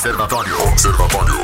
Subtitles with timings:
[0.00, 0.62] Observatório.
[0.62, 1.34] Observatório.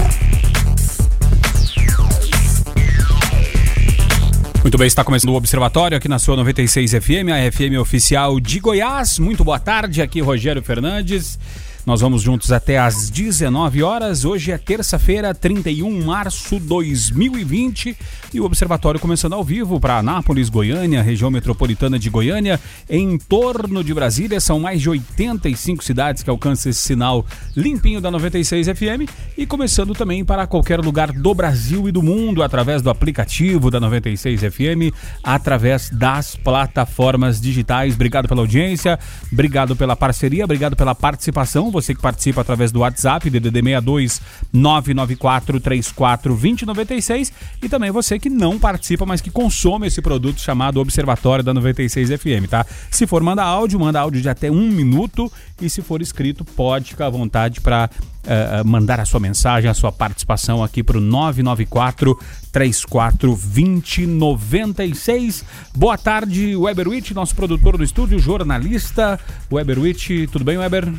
[4.63, 8.59] Muito bem, está começando o Observatório aqui na sua 96 FM, a FM oficial de
[8.59, 9.19] Goiás.
[9.19, 11.39] Muito boa tarde, aqui Rogério Fernandes.
[11.87, 14.25] Nós vamos juntos até às 19 horas.
[14.25, 17.97] Hoje é terça-feira, 31 de março de 2020
[18.35, 22.59] e o Observatório começando ao vivo para Anápolis, Goiânia, região metropolitana de Goiânia,
[22.91, 24.41] em torno de Brasília.
[24.41, 29.09] São mais de 85 cidades que alcançam esse sinal limpinho da 96 FM
[29.39, 33.79] e começando também para qualquer lugar do Brasil e do mundo através do aplicativo da
[33.79, 37.95] 96 FM, através das plataformas digitais.
[37.95, 38.99] Obrigado pela audiência,
[39.33, 44.21] obrigado pela parceria, obrigado pela participação você que participa através do WhatsApp, DDD 62
[44.53, 50.81] 994 34 2096 e também você que não participa, mas que consome esse produto chamado
[50.81, 52.65] Observatório da 96 FM, tá?
[52.91, 55.31] Se for manda áudio, manda áudio de até um minuto
[55.61, 57.97] e se for escrito, pode ficar à vontade para uh,
[58.27, 62.19] eh, eh, mandar a sua mensagem, a sua participação aqui para o 994
[62.53, 65.45] 34 2096.
[65.75, 69.19] Boa tarde, Weberwitch, nosso produtor do estúdio, jornalista.
[69.51, 70.93] Weberwitch, tudo bem, Weber?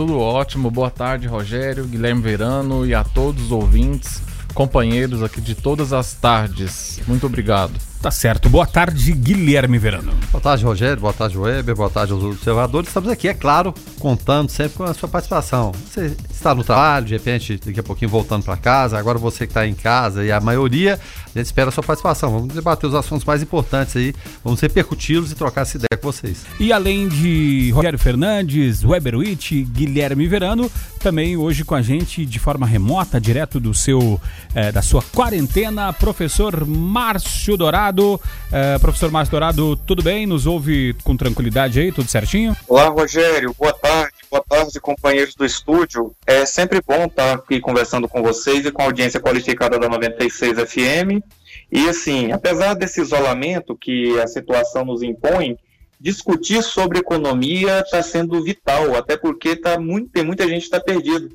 [0.00, 0.70] Tudo ótimo.
[0.70, 4.22] Boa tarde, Rogério, Guilherme Verano e a todos os ouvintes,
[4.54, 7.02] companheiros aqui de todas as tardes.
[7.06, 7.89] Muito obrigado.
[8.00, 8.48] Tá certo.
[8.48, 10.14] Boa tarde, Guilherme Verano.
[10.32, 11.02] Boa tarde, Rogério.
[11.02, 11.76] Boa tarde, Weber.
[11.76, 12.88] Boa tarde aos observadores.
[12.88, 15.70] Estamos aqui, é claro, contando sempre com a sua participação.
[15.72, 18.98] Você está no trabalho, de repente, daqui a pouquinho voltando para casa.
[18.98, 22.30] Agora você que está em casa e a maioria, a gente espera a sua participação.
[22.30, 24.14] Vamos debater os assuntos mais importantes aí.
[24.42, 26.46] Vamos repercuti-los e trocar essa ideia com vocês.
[26.58, 32.38] E além de Rogério Fernandes, Weber Witt, Guilherme Verano, também hoje com a gente de
[32.38, 34.18] forma remota, direto do seu,
[34.54, 37.89] eh, da sua quarentena, professor Márcio Dourado.
[37.90, 38.20] Dourado.
[38.52, 40.26] É, professor Márcio Dourado, tudo bem?
[40.26, 41.92] Nos ouve com tranquilidade aí?
[41.92, 42.56] Tudo certinho?
[42.68, 43.54] Olá, Rogério.
[43.58, 44.14] Boa tarde.
[44.30, 46.14] Boa tarde, companheiros do estúdio.
[46.26, 50.58] É sempre bom estar aqui conversando com vocês e com a audiência qualificada da 96
[50.58, 51.22] FM.
[51.70, 55.56] E assim, apesar desse isolamento que a situação nos impõe,
[56.00, 60.80] discutir sobre economia está sendo vital, até porque tá muito, tem muita gente que está
[60.80, 61.28] perdida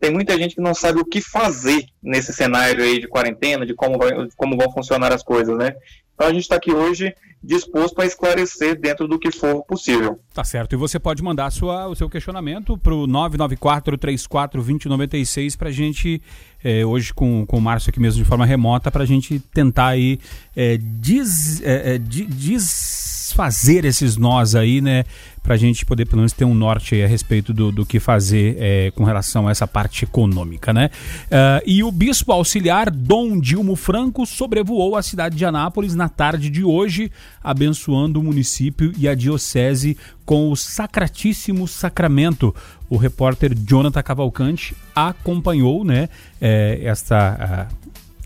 [0.00, 3.74] tem muita gente que não sabe o que fazer nesse cenário aí de quarentena, de
[3.74, 5.76] como, vai, como vão funcionar as coisas, né?
[6.14, 10.20] Então a gente está aqui hoje disposto a esclarecer dentro do que for possível.
[10.32, 10.74] Tá certo.
[10.74, 16.22] E você pode mandar sua, o seu questionamento para o 994-34-2096 para a gente,
[16.62, 19.88] é, hoje com, com o Márcio aqui mesmo de forma remota, para a gente tentar
[19.88, 20.20] aí
[20.54, 25.04] é, des, é, desfazer esses nós aí, né?
[25.42, 28.56] Para a gente poder pelo menos ter um norte a respeito do, do que fazer
[28.58, 30.90] é, com relação a essa parte econômica, né?
[31.26, 36.48] Uh, e o bispo auxiliar Dom Dilmo Franco sobrevoou a cidade de Anápolis na tarde
[36.48, 37.10] de hoje,
[37.42, 42.54] abençoando o município e a diocese com o Sacratíssimo Sacramento.
[42.88, 46.08] O repórter Jonathan Cavalcante acompanhou, né,
[46.40, 47.68] é, esta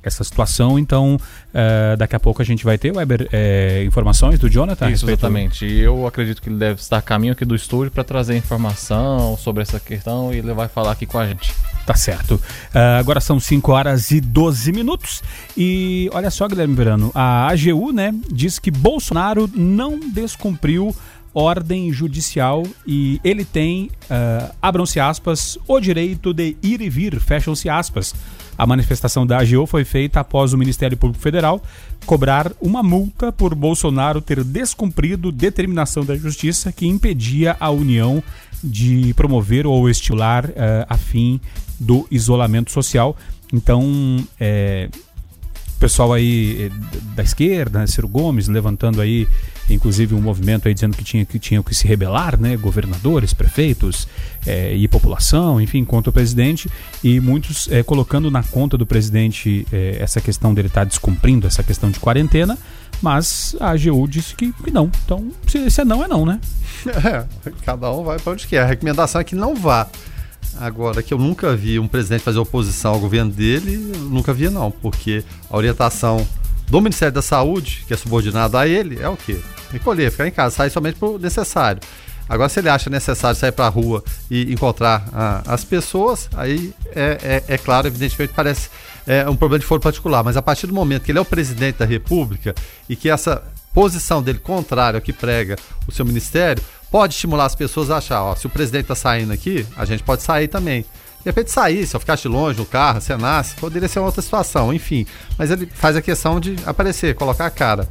[0.06, 0.78] essa situação.
[0.78, 4.90] Então, uh, daqui a pouco a gente vai ter, Weber, é, informações do Jonathan?
[4.90, 5.66] Isso, exatamente.
[5.66, 9.62] Eu acredito que ele deve estar a caminho aqui do estúdio para trazer informação sobre
[9.62, 11.52] essa questão e ele vai falar aqui com a gente.
[11.84, 12.34] Tá certo.
[12.34, 15.22] Uh, agora são 5 horas e 12 minutos.
[15.56, 20.94] E olha só, Guilherme Verano, a AGU né, diz que Bolsonaro não descumpriu
[21.36, 27.68] ordem judicial e ele tem, uh, abram-se aspas, o direito de ir e vir, fecham-se
[27.68, 28.14] aspas.
[28.56, 31.62] A manifestação da AGO foi feita após o Ministério Público Federal
[32.06, 38.22] cobrar uma multa por Bolsonaro ter descumprido determinação da Justiça que impedia a União
[38.64, 40.52] de promover ou estimular uh,
[40.88, 41.38] a fim
[41.78, 43.14] do isolamento social.
[43.52, 44.88] Então, é,
[45.78, 46.70] pessoal aí eh,
[47.14, 49.28] da esquerda, né, Ciro Gomes, levantando aí
[49.68, 54.06] inclusive um movimento aí dizendo que tinha que, tinham que se rebelar, né, governadores, prefeitos
[54.46, 56.70] é, e população, enfim, contra o presidente,
[57.02, 61.46] e muitos é, colocando na conta do presidente é, essa questão dele estar tá descumprindo
[61.46, 62.56] essa questão de quarentena,
[63.02, 64.90] mas a AGU disse que, que não.
[65.04, 66.40] Então, se, se é não, é não, né?
[66.86, 67.24] É,
[67.64, 68.62] cada um vai para onde quer.
[68.62, 69.88] A recomendação é que não vá.
[70.58, 73.76] Agora, que eu nunca vi um presidente fazer oposição ao governo dele,
[74.10, 76.26] nunca vi não, porque a orientação
[76.68, 79.38] do Ministério da Saúde, que é subordinado a ele, é o quê?
[79.70, 81.80] Recolher, ficar em casa, sair somente por necessário.
[82.28, 86.74] Agora, se ele acha necessário sair para a rua e encontrar ah, as pessoas, aí
[86.94, 88.68] é, é, é, claro, evidentemente, parece
[89.06, 90.24] é, um problema de foro particular.
[90.24, 92.54] Mas a partir do momento que ele é o presidente da República
[92.88, 93.42] e que essa
[93.72, 95.56] posição dele contrária ao que prega
[95.86, 99.32] o seu ministério, pode estimular as pessoas a achar, ó, se o presidente está saindo
[99.32, 100.82] aqui, a gente pode sair também.
[100.82, 104.72] De repente sair, se eu ficasse longe no carro, nasce, poderia ser uma outra situação,
[104.72, 105.04] enfim.
[105.36, 107.88] Mas ele faz a questão de aparecer, colocar a cara.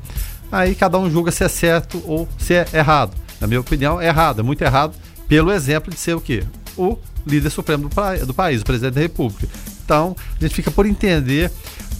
[0.51, 3.13] Aí cada um julga se é certo ou se é errado.
[3.41, 4.95] Na minha opinião, é errado, é muito errado,
[5.27, 6.43] pelo exemplo de ser o quê?
[6.77, 6.97] O
[7.27, 9.47] líder supremo do, do país, o presidente da República.
[9.83, 11.51] Então, a gente fica por entender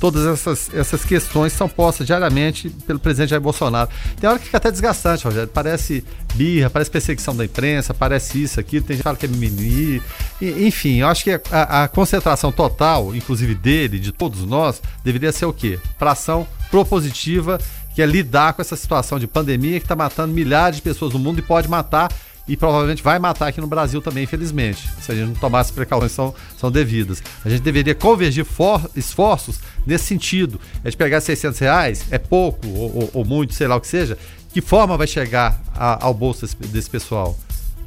[0.06, 3.90] todas essas, essas questões são postas diariamente pelo presidente Jair Bolsonaro.
[4.22, 5.50] Tem hora que fica até desgastante, Rogério.
[5.52, 6.06] Parece
[6.36, 10.00] birra, parece perseguição da imprensa, parece isso aqui, tem gente que fala que é mimimi.
[10.40, 15.46] enfim, eu acho que a, a, concentração total, inclusive dele, de todos nós, deveria ser
[15.46, 15.80] o quê?
[15.98, 17.60] Para ação propositiva,
[17.96, 21.19] que é lidar com essa situação de pandemia que está matando milhares de pessoas no
[21.19, 22.12] mundo e pode matar
[22.47, 25.71] e provavelmente vai matar aqui no Brasil também, infelizmente, se a gente não tomar as
[25.71, 27.21] precauções são, são devidas.
[27.44, 30.59] A gente deveria convergir for, esforços nesse sentido.
[30.83, 33.88] A gente pegar 600 reais, é pouco ou, ou, ou muito, sei lá o que
[33.88, 34.18] seja,
[34.53, 37.38] que forma vai chegar a, ao bolso desse, desse, pessoal?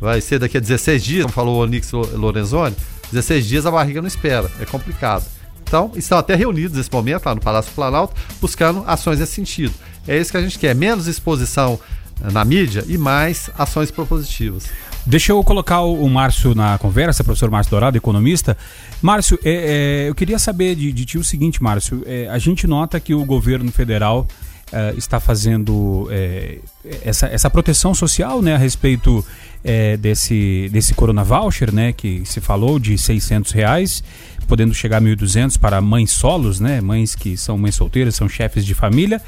[0.00, 2.76] Vai ser daqui a 16 dias, como falou o Onix Lorenzoni,
[3.12, 5.25] 16 dias a barriga não espera, é complicado.
[5.62, 9.75] Então, estão até reunidos nesse momento lá no Palácio Planalto, buscando ações nesse sentido.
[10.06, 11.78] É isso que a gente quer, menos exposição
[12.20, 14.67] na mídia e mais ações propositivas.
[15.06, 18.56] Deixa eu colocar o, Márcio na conversa, professor Márcio Dourado, economista.
[19.00, 22.03] Márcio, é, é, eu queria saber de, de ti o seguinte, Márcio.
[22.05, 24.26] É, a gente nota que o governo federal
[24.70, 26.59] é, está fazendo é,
[27.03, 29.25] essa, essa proteção social né, a respeito
[29.65, 34.05] é, desse, desse Corona Voucher, né, que se falou de 600 reais,
[34.47, 38.65] podendo chegar a 1.200 para mães solos, né, mães que são mães solteiras, são chefes
[38.65, 39.23] de família.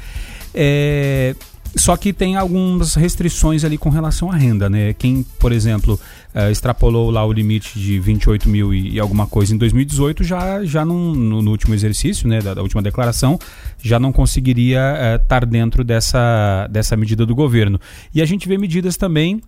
[0.53, 1.35] É,
[1.75, 4.93] só que tem algumas restrições ali com relação à renda, né?
[4.93, 5.99] Quem, por exemplo,
[6.35, 10.65] uh, extrapolou lá o limite de 28 mil e, e alguma coisa em 2018, já,
[10.65, 13.39] já no, no, último exercício, né, da, da, última declaração,
[13.81, 17.79] já não conseguiria estar uh, dentro dessa, dessa medida do governo.
[18.13, 19.41] E a gente vê medidas também uh,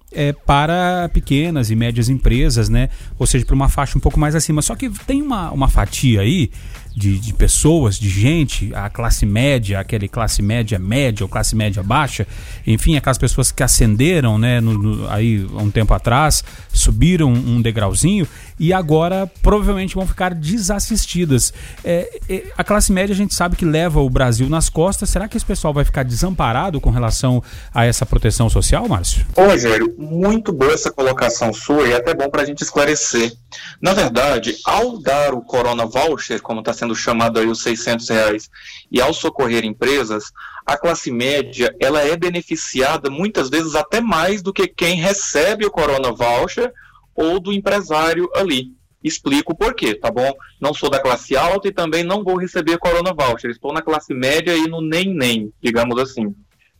[0.46, 2.90] para pequenas e médias empresas, né?
[3.20, 4.62] Ou seja, para uma faixa um pouco mais acima.
[4.62, 6.50] Só que tem uma, uma fatia aí
[6.96, 11.82] de, de pessoas, de gente, a classe média, aquele classe média média ou classe média
[11.82, 12.28] baixa,
[12.66, 18.28] enfim, aquelas pessoas que ascenderam, né, no, no, aí um tempo atrás, subiram um degrauzinho
[18.64, 21.54] e agora provavelmente vão ficar desassistidas.
[21.84, 25.10] É, é, a classe média a gente sabe que leva o Brasil nas costas.
[25.10, 27.44] Será que esse pessoal vai ficar desamparado com relação
[27.74, 29.26] a essa proteção social, Márcio?
[29.36, 33.34] Ô, Rogério, muito boa essa colocação sua e é até bom para a gente esclarecer.
[33.82, 38.50] Na verdade, ao dar o Corona Voucher, como está sendo chamado aí os 600 reais,
[38.90, 40.32] e ao socorrer empresas,
[40.66, 45.72] a classe média ela é beneficiada muitas vezes até mais do que quem recebe o
[45.72, 46.72] Corona Voucher
[47.16, 48.74] ou do empresário ali.
[49.04, 50.32] Explico por quê, tá bom?
[50.62, 53.52] Não sou da classe alta e também não vou receber Corona Voucher.
[53.52, 56.34] Estou na classe média e no nem-nem, digamos assim.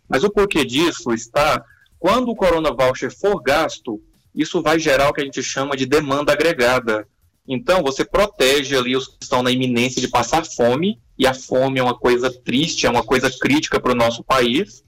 [0.08, 1.64] Mas o porquê disso está
[2.00, 4.02] quando o Corona Voucher for gasto,
[4.36, 7.08] isso vai gerar o que a gente chama de demanda agregada.
[7.48, 11.80] Então, você protege ali os que estão na iminência de passar fome, e a fome
[11.80, 14.84] é uma coisa triste, é uma coisa crítica para o nosso país.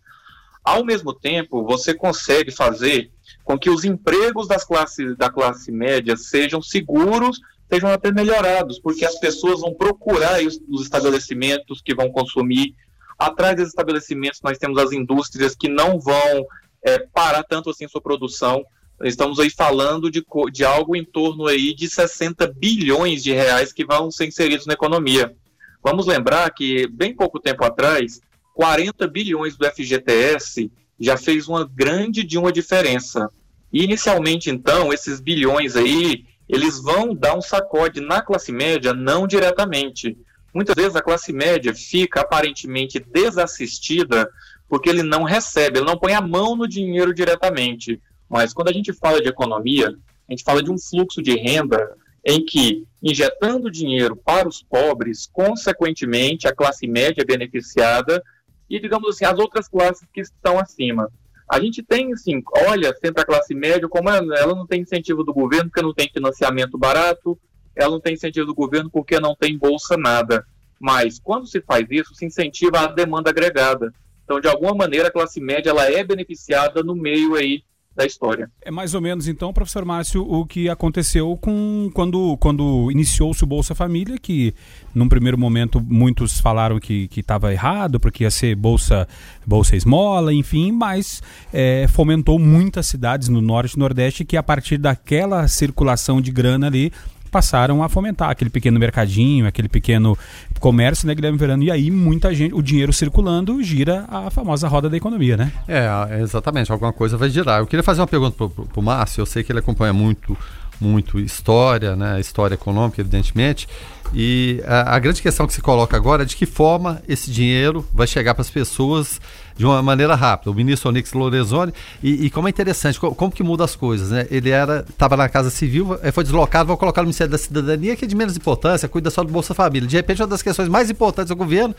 [0.64, 3.12] Ao mesmo tempo, você consegue fazer
[3.46, 7.40] com que os empregos das classes, da classe média sejam seguros,
[7.72, 12.76] sejam até melhorados, porque as pessoas vão procurar os, os estabelecimentos que vão consumir.
[13.18, 16.46] Atrás desses estabelecimentos, nós temos as indústrias que não vão
[16.84, 18.66] é, parar tanto assim sua produção.
[19.04, 23.86] Estamos aí falando de, de algo em torno aí de 60 bilhões de reais que
[23.86, 25.36] vão ser inseridos na economia.
[25.84, 28.20] Vamos lembrar que, bem pouco tempo atrás,
[28.56, 33.30] 40 bilhões do FGTS já fez uma grande de uma diferença.
[33.72, 39.28] E inicialmente, então, esses bilhões aí, eles vão dar um sacode na classe média, não
[39.28, 40.18] diretamente.
[40.54, 44.30] Muitas vezes a classe média fica aparentemente desassistida
[44.68, 48.02] porque ele não recebe, ele não põe a mão no dinheiro diretamente.
[48.30, 49.96] Mas quando a gente fala de economia,
[50.28, 55.30] a gente fala de um fluxo de renda em que, injetando dinheiro para os pobres,
[55.32, 58.24] consequentemente, a classe média é beneficiada
[58.70, 61.12] e, digamos assim, as outras classes que estão acima.
[61.50, 65.34] A gente tem, assim, olha sempre a classe média como ela, não tem incentivo do
[65.34, 67.40] governo porque não tem financiamento barato,
[67.76, 70.46] ela não tem incentivo do governo porque não tem bolsa nada.
[70.80, 73.94] Mas quando se faz isso, se incentiva a demanda agregada.
[74.24, 77.64] Então, de alguma maneira, a classe média ela é beneficiada no meio aí
[77.96, 78.52] da história.
[78.62, 83.48] É mais ou menos, então, professor Márcio, o que aconteceu com quando, quando iniciou-se o
[83.48, 84.54] Bolsa Família, que
[84.94, 89.08] num primeiro momento muitos falaram que estava errado, porque ia ser Bolsa,
[89.46, 91.24] bolsa Esmola, enfim, mas
[91.54, 96.68] é, fomentou muitas cidades no Norte e Nordeste que a partir daquela circulação de grana
[96.68, 96.92] ali
[97.36, 100.18] passaram a fomentar aquele pequeno mercadinho, aquele pequeno
[100.58, 101.64] comércio, né, Guilherme Verano?
[101.64, 105.52] E aí muita gente, o dinheiro circulando, gira a famosa roda da economia, né?
[105.68, 107.60] É, exatamente, alguma coisa vai girar.
[107.60, 110.38] Eu queria fazer uma pergunta para o Márcio, eu sei que ele acompanha muito
[110.80, 113.68] muito história, né, história econômica, evidentemente.
[114.18, 117.86] E a, a, grande questão que se coloca agora é de que forma esse dinheiro
[117.94, 119.20] vai chegar para as pessoas
[119.58, 120.50] de uma maneira rápida.
[120.50, 124.12] O ministro Onix Lorenzoni, e, e como é interessante, como, como, que muda as coisas,
[124.12, 124.26] né?
[124.32, 128.06] Ele era, estava na Casa Civil, foi deslocado, vou colocar no Ministério da Cidadania, que
[128.06, 129.88] é de menos importância, cuida só do Bolsa Família.
[129.88, 131.76] De repente, uma das questões mais importantes do governo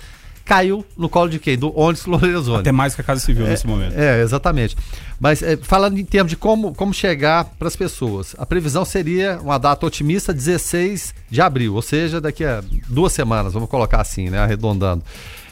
[0.46, 1.58] caiu no colo de quem?
[1.58, 2.60] Do Onix Lorenzoni.
[2.60, 3.98] Até mais que a Casa Civil é, nesse momento.
[3.98, 4.76] É, exatamente.
[5.20, 9.40] Mas é, falando em termos de como, como chegar para as pessoas, a previsão seria
[9.42, 14.30] uma data otimista, 16 de abril, ou seja, daqui a duas semanas, vamos colocar assim,
[14.30, 15.02] né, arredondando.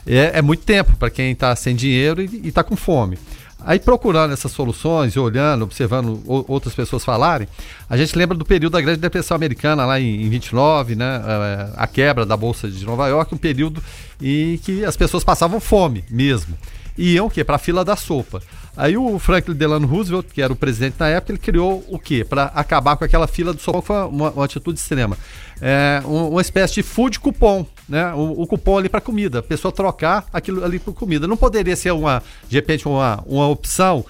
[0.07, 3.19] É, é muito tempo para quem está sem dinheiro e está com fome.
[3.65, 7.49] Aí procurando essas soluções, olhando, observando outras pessoas falarem,
[7.89, 11.07] a gente lembra do período da Grande Depressão Americana, lá em, em 29, né?
[11.07, 13.83] A, a quebra da Bolsa de Nova York, um período
[14.21, 16.57] em que as pessoas passavam fome mesmo.
[16.97, 17.43] E iam o quê?
[17.43, 18.41] Para a fila da sopa.
[18.77, 22.25] Aí o Franklin Delano Roosevelt, que era o presidente na época, ele criou o quê?
[22.25, 25.17] Para acabar com aquela fila do sopa, foi uma, uma atitude extrema.
[25.61, 28.13] É, uma espécie de food cupom, né?
[28.15, 31.29] O, o cupom ali para comida, a pessoa trocar aquilo ali por comida.
[31.29, 34.05] Não poderia ser uma, de repente, uma, uma opção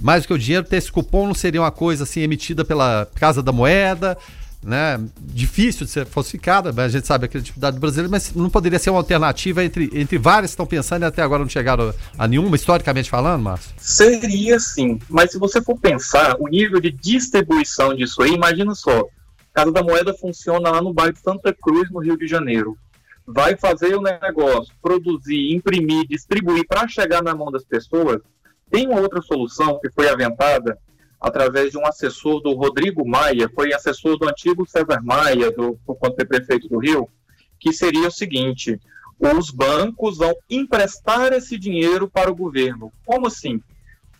[0.00, 3.06] mais do que o dinheiro, ter esse cupom não seria uma coisa assim emitida pela
[3.14, 4.16] Casa da Moeda,
[4.62, 8.90] né, difícil de ser falsificada, a gente sabe a criatividade brasileira, mas não poderia ser
[8.90, 12.56] uma alternativa entre, entre várias que estão pensando e até agora não chegaram a nenhuma,
[12.56, 13.72] historicamente falando, Márcio?
[13.78, 19.04] Seria sim, mas se você for pensar o nível de distribuição disso aí, imagina só,
[19.52, 22.76] Casa da Moeda funciona lá no bairro Santa Cruz, no Rio de Janeiro.
[23.26, 28.20] Vai fazer o negócio, produzir, imprimir, distribuir para chegar na mão das pessoas.
[28.70, 30.78] Tem uma outra solução que foi aventada,
[31.20, 36.14] através de um assessor do Rodrigo Maia, foi assessor do antigo César Maia, do, quando
[36.14, 37.08] foi prefeito do Rio,
[37.58, 38.80] que seria o seguinte:
[39.18, 42.90] os bancos vão emprestar esse dinheiro para o governo.
[43.04, 43.60] Como assim?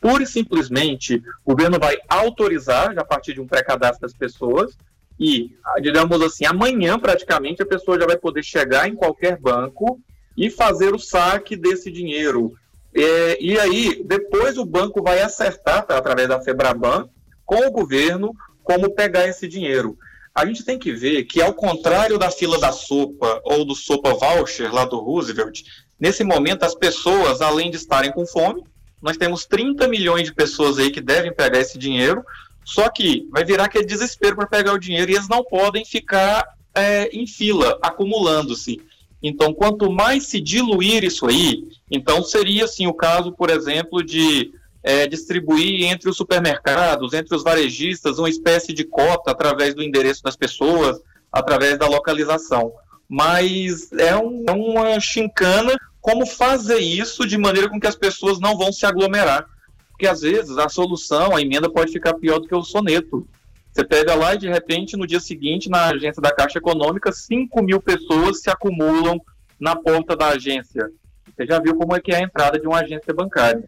[0.00, 4.76] Pura e simplesmente, o governo vai autorizar, a partir de um pré-cadastro das pessoas,
[5.18, 10.00] e, digamos assim, amanhã praticamente a pessoa já vai poder chegar em qualquer banco
[10.34, 12.54] e fazer o saque desse dinheiro.
[12.94, 17.08] É, e aí, depois o banco vai acertar, tá, através da Febraban,
[17.44, 19.96] com o governo, como pegar esse dinheiro.
[20.34, 24.14] A gente tem que ver que, ao contrário da fila da sopa ou do sopa
[24.14, 25.62] voucher lá do Roosevelt,
[25.98, 28.62] nesse momento as pessoas, além de estarem com fome,
[29.02, 32.24] nós temos 30 milhões de pessoas aí que devem pegar esse dinheiro,
[32.64, 36.46] só que vai virar aquele desespero para pegar o dinheiro e eles não podem ficar
[36.74, 38.80] é, em fila, acumulando-se.
[39.22, 44.52] Então, quanto mais se diluir isso aí, então seria assim o caso, por exemplo, de
[44.82, 50.22] é, distribuir entre os supermercados, entre os varejistas, uma espécie de cota através do endereço
[50.22, 50.98] das pessoas,
[51.30, 52.72] através da localização.
[53.08, 58.40] Mas é, um, é uma chincana como fazer isso de maneira com que as pessoas
[58.40, 59.44] não vão se aglomerar.
[59.90, 63.26] Porque às vezes a solução, a emenda pode ficar pior do que o soneto.
[63.72, 67.62] Você pega lá e de repente no dia seguinte, na agência da Caixa Econômica, 5
[67.62, 69.20] mil pessoas se acumulam
[69.58, 70.90] na porta da agência.
[71.26, 73.64] Você já viu como é que é a entrada de uma agência bancária.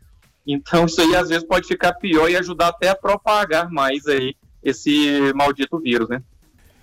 [0.47, 4.35] Então isso aí às vezes pode ficar pior e ajudar até a propagar mais aí
[4.63, 6.23] esse maldito vírus, né?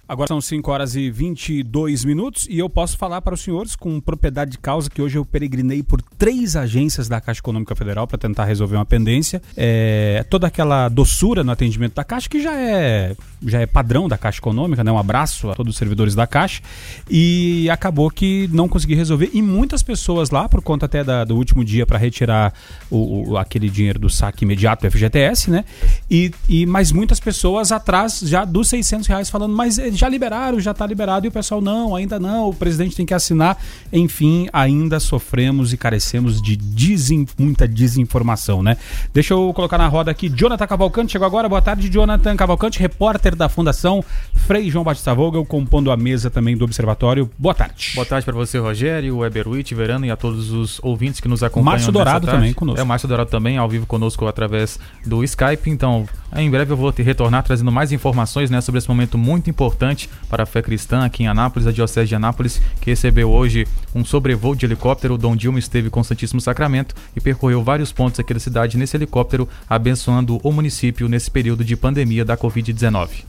[0.10, 4.01] Agora são 5 horas e 22 minutos e eu posso falar para os senhores com
[4.01, 8.18] propriedade de causa que hoje eu peregrinei por três agências da Caixa Econômica Federal para
[8.18, 9.39] tentar resolver uma pendência.
[9.56, 14.18] É, toda aquela doçura no atendimento da Caixa, que já é, já é padrão da
[14.18, 14.92] Caixa Econômica, né?
[14.92, 16.63] Um abraço a todos os servidores da Caixa.
[17.08, 19.30] E acabou que não consegui resolver.
[19.32, 22.51] E muitas pessoas lá, por conta até da, do último dia para retirar
[22.89, 25.66] o, o, aquele dinheiro do saque imediato do FGTS, né?
[26.10, 30.72] E, e mais muitas pessoas atrás já dos 600 reais falando, mas já liberaram, já
[30.72, 33.58] está liberado, e o pessoal, não, ainda não, o presidente tem que assinar.
[33.91, 38.77] Enfim, ainda sofremos e carecemos de desin muita desinformação, né?
[39.13, 43.36] Deixa eu colocar na roda aqui, Jonathan Cavalcante, chegou agora, boa tarde, Jonathan Cavalcante, repórter
[43.36, 44.03] da Fundação
[44.34, 47.29] Frei João Batista Vogel, compondo a mesa também do Observatório.
[47.38, 47.91] Boa tarde.
[47.94, 51.44] Boa tarde para você, Rogério, Weber Witt, Verano e a todos os ouvintes que nos
[51.44, 51.74] acompanham.
[51.74, 52.79] Márcio Dourado também conosco.
[52.79, 55.70] É, o Márcio Dourado também, ao vivo conosco através do Skype.
[55.70, 59.50] Então, em breve eu vou te retornar trazendo mais informações né, sobre esse momento muito
[59.50, 63.30] importante importante para a fé cristã aqui em Anápolis, a Diocese de Anápolis, que recebeu
[63.30, 65.16] hoje um sobrevoo de helicóptero.
[65.16, 68.78] O Dom Dilma esteve com o Santíssimo Sacramento e percorreu vários pontos aqui da cidade
[68.78, 73.26] nesse helicóptero, abençoando o município nesse período de pandemia da Covid-19.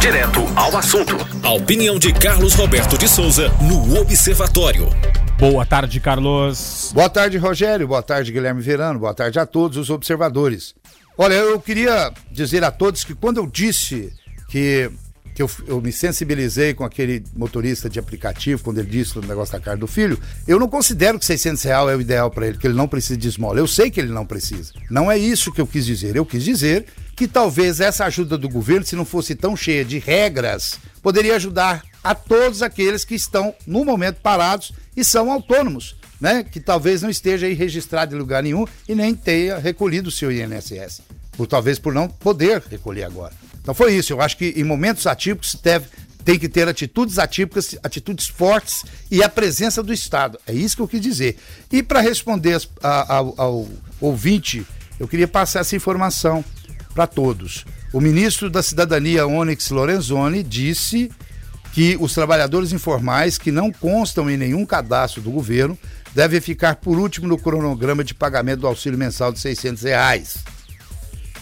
[0.00, 1.16] Direto ao assunto.
[1.42, 4.88] A opinião de Carlos Roberto de Souza no Observatório.
[5.38, 6.90] Boa tarde, Carlos.
[6.94, 7.86] Boa tarde, Rogério.
[7.86, 8.98] Boa tarde, Guilherme Verano.
[8.98, 10.74] Boa tarde a todos os observadores.
[11.16, 14.12] Olha, eu queria dizer a todos que quando eu disse
[14.48, 14.90] que
[15.34, 19.52] que eu, eu, me sensibilizei com aquele motorista de aplicativo, quando ele disse o negócio
[19.52, 22.58] da carne do filho, eu não considero que 600 reais é o ideal para ele,
[22.58, 23.58] que ele não precisa de esmola.
[23.58, 24.72] Eu sei que ele não precisa.
[24.90, 26.16] Não é isso que eu quis dizer.
[26.16, 26.84] Eu quis dizer
[27.16, 31.82] que talvez essa ajuda do governo, se não fosse tão cheia de regras, poderia ajudar
[32.04, 36.44] a todos aqueles que estão, no momento, parados e são autônomos, né?
[36.44, 40.30] Que talvez não esteja aí registrado em lugar nenhum e nem tenha recolhido o seu
[40.30, 41.02] INSS.
[41.32, 43.34] Por talvez por não poder recolher agora.
[43.60, 44.12] Então foi isso.
[44.12, 45.86] Eu acho que em momentos atípicos deve,
[46.24, 50.38] tem que ter atitudes atípicas, atitudes fortes e a presença do Estado.
[50.46, 51.36] É isso que eu quis dizer.
[51.72, 53.68] E para responder ao, ao
[54.00, 54.64] ouvinte,
[55.00, 56.44] eu queria passar essa informação
[56.94, 57.64] para todos.
[57.92, 61.10] O ministro da Cidadania, Onyx Lorenzoni, disse
[61.72, 65.76] que os trabalhadores informais que não constam em nenhum cadastro do governo
[66.14, 70.36] devem ficar por último no cronograma de pagamento do auxílio mensal de 600 reais.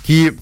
[0.03, 0.35] Que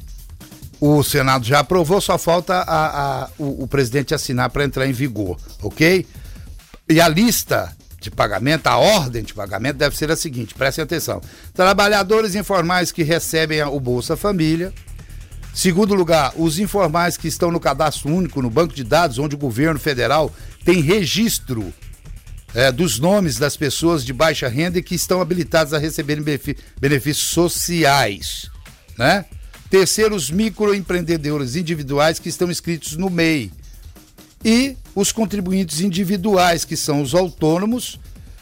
[0.80, 4.92] o Senado já aprovou, só falta a, a, o, o presidente assinar para entrar em
[4.92, 6.06] vigor, ok?
[6.88, 11.20] E a lista de pagamento, a ordem de pagamento deve ser a seguinte: prestem atenção.
[11.52, 14.72] Trabalhadores informais que recebem o Bolsa Família.
[15.52, 19.38] Segundo lugar, os informais que estão no cadastro único no banco de dados, onde o
[19.38, 20.32] governo federal
[20.64, 21.74] tem registro
[22.54, 26.24] é, dos nomes das pessoas de baixa renda e que estão habilitados a receberem
[26.80, 28.50] benefícios sociais,
[28.96, 29.24] né?
[29.70, 33.52] Terceiro, os microempreendedores individuais que estão inscritos no MEI.
[34.42, 38.00] E os contribuintes individuais, que são os autônomos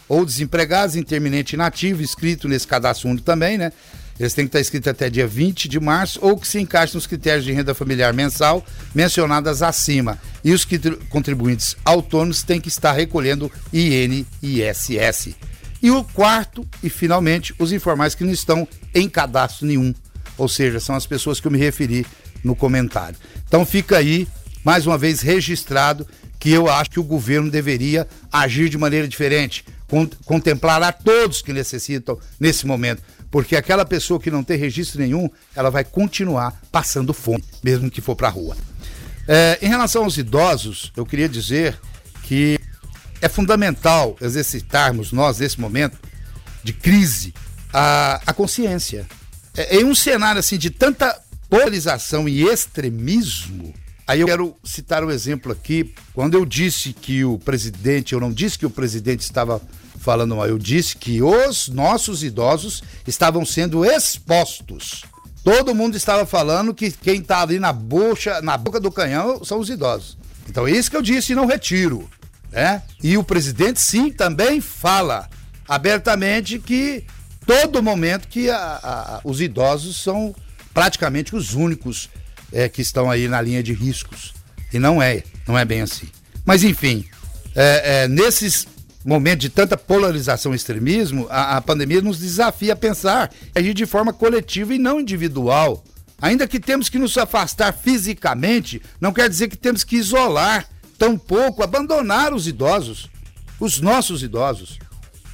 [0.08, 3.72] ou desempregados, interminente inativo, inscrito nesse cadastro único também, né?
[4.18, 7.06] Eles têm que estar inscritos até dia 20 de março ou que se encaixem nos
[7.06, 10.18] critérios de renda familiar mensal mencionadas acima.
[10.42, 10.66] E os
[11.08, 15.34] contribuintes autônomos têm que estar recolhendo INSS.
[15.82, 19.94] E o quarto, e finalmente, os informais que não estão em cadastro nenhum
[20.36, 22.06] ou seja, são as pessoas que eu me referi
[22.44, 23.16] no comentário.
[23.46, 24.28] Então fica aí,
[24.62, 26.06] mais uma vez, registrado
[26.38, 29.64] que eu acho que o governo deveria agir de maneira diferente,
[30.24, 33.02] contemplar a todos que necessitam nesse momento,
[33.36, 38.00] porque aquela pessoa que não tem registro nenhum, ela vai continuar passando fome, mesmo que
[38.00, 38.56] for para a rua.
[39.28, 41.78] É, em relação aos idosos, eu queria dizer
[42.22, 42.58] que
[43.20, 45.98] é fundamental exercitarmos nós, nesse momento
[46.64, 47.34] de crise,
[47.74, 49.06] a, a consciência
[49.54, 53.74] é, em um cenário assim de tanta polarização e extremismo,
[54.06, 55.92] aí eu quero citar um exemplo aqui.
[56.14, 59.60] Quando eu disse que o presidente, eu não disse que o presidente estava
[60.06, 65.02] falando eu disse que os nossos idosos estavam sendo expostos.
[65.42, 69.58] Todo mundo estava falando que quem está ali na boca, na boca do canhão são
[69.58, 70.16] os idosos.
[70.48, 72.08] Então é isso que eu disse e não retiro.
[72.52, 72.82] Né?
[73.02, 75.28] E o presidente, sim, também fala
[75.68, 77.04] abertamente que
[77.44, 80.32] todo momento que a, a, os idosos são
[80.72, 82.08] praticamente os únicos
[82.52, 84.34] é, que estão aí na linha de riscos.
[84.72, 86.08] E não é, não é bem assim.
[86.44, 87.04] Mas enfim,
[87.56, 88.68] é, é, nesses
[89.06, 93.86] momentos de tanta polarização e extremismo, a, a pandemia nos desafia a pensar, agir de
[93.86, 95.84] forma coletiva e não individual.
[96.20, 101.62] Ainda que temos que nos afastar fisicamente, não quer dizer que temos que isolar, tampouco
[101.62, 103.08] abandonar os idosos,
[103.60, 104.80] os nossos idosos.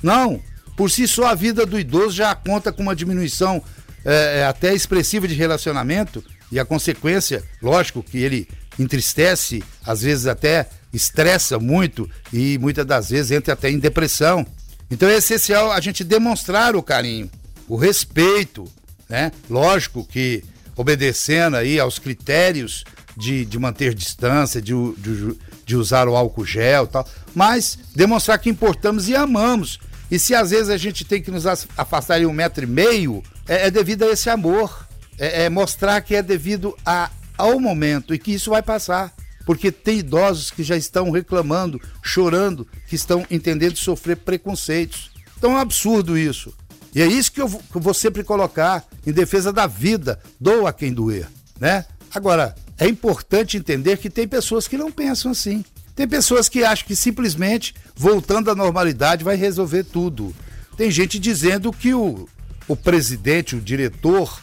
[0.02, 0.38] Não,
[0.76, 3.62] por si só, a vida do idoso já conta com uma diminuição
[4.04, 8.46] é, até expressiva de relacionamento e a consequência, lógico, que ele
[8.78, 14.46] entristece, às vezes até estressa muito e muitas das vezes entra até em depressão.
[14.90, 17.30] Então é essencial a gente demonstrar o carinho,
[17.68, 18.64] o respeito,
[19.08, 19.32] né?
[19.48, 20.44] Lógico que
[20.76, 22.84] obedecendo aí aos critérios
[23.16, 28.38] de, de manter distância, de, de, de usar o álcool gel e tal, mas demonstrar
[28.38, 29.78] que importamos e amamos
[30.12, 33.22] e se às vezes a gente tem que nos afastar em um metro e meio,
[33.48, 34.86] é, é devido a esse amor.
[35.18, 39.10] É, é, mostrar que é devido a, ao momento e que isso vai passar.
[39.44, 45.10] Porque tem idosos que já estão reclamando, chorando, que estão entendendo sofrer preconceitos.
[45.36, 46.54] Então é um absurdo isso.
[46.94, 51.26] E é isso que eu, vou sempre colocar em defesa da vida, doa quem doer,
[51.58, 51.86] né?
[52.14, 55.64] Agora, é importante entender que tem pessoas que não pensam assim.
[55.94, 60.34] Tem pessoas que acham que simplesmente voltando à normalidade vai resolver tudo.
[60.76, 62.28] Tem gente dizendo que o,
[62.68, 64.40] o presidente, o diretor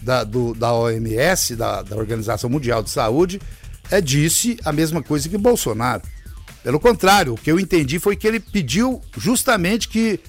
[0.00, 3.40] da, do, da OMS, da, da Organização Mundial de Saúde,
[3.90, 6.02] é, disse a mesma coisa que Bolsonaro.
[6.62, 10.20] Pelo contrário, o que eu entendi foi que ele pediu justamente que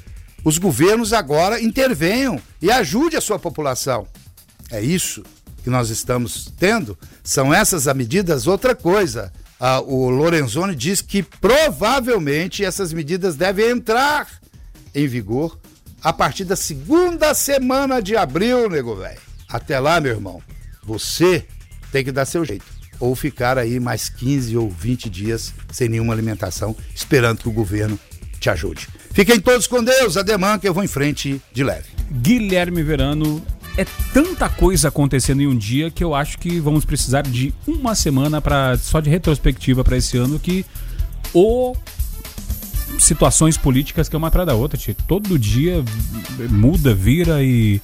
[0.44, 4.08] os governos agora intervenham e ajude a sua população.
[4.72, 5.24] É isso
[5.64, 6.98] que nós estamos tendo?
[7.24, 8.48] São essas as medidas?
[8.48, 14.28] Outra coisa, ah, o Lorenzoni diz que provavelmente essas medidas devem entrar
[14.96, 15.60] em vigor
[16.02, 19.20] a partir da segunda semana de abril, nego velho.
[19.50, 20.42] Até lá, meu irmão,
[20.84, 21.46] você
[21.92, 22.79] tem que dar seu jeito.
[23.00, 27.98] Ou ficar aí mais 15 ou 20 dias sem nenhuma alimentação, esperando que o governo
[28.40, 28.88] te ajude.
[29.12, 31.88] Fiquem todos com Deus, ademã que eu vou em frente de leve.
[32.12, 33.42] Guilherme Verano,
[33.78, 37.96] é tanta coisa acontecendo em um dia que eu acho que vamos precisar de uma
[37.96, 40.66] semana para só de retrospectiva para esse ano que
[41.34, 41.76] o
[42.98, 44.96] situações políticas que é uma atrás da outra, tia.
[45.08, 45.84] todo dia
[46.50, 47.82] muda, vira e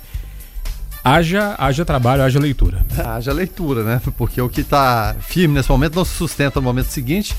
[1.06, 2.86] haja, haja trabalho, haja leitura.
[2.98, 4.02] Haja leitura, né?
[4.18, 7.36] Porque o que está firme nesse momento não se sustenta no momento seguinte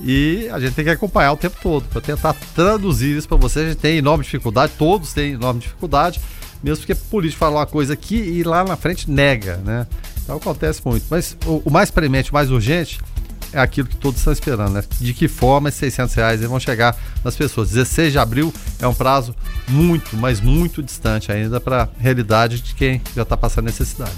[0.00, 3.60] e a gente tem que acompanhar o tempo todo para tentar traduzir isso para você.
[3.60, 6.20] A gente tem enorme dificuldade, todos têm enorme dificuldade
[6.62, 9.86] mesmo porque político fala uma coisa aqui e lá na frente nega, né?
[10.22, 11.06] Então acontece muito.
[11.08, 13.00] Mas o, o mais premente, o mais urgente
[13.56, 14.84] é aquilo que todos estão esperando, né?
[15.00, 17.70] De que forma esses 600 reais vão chegar nas pessoas.
[17.70, 19.34] 16 de abril é um prazo
[19.66, 24.12] muito, mas muito distante ainda para a realidade de quem já está passando necessidade.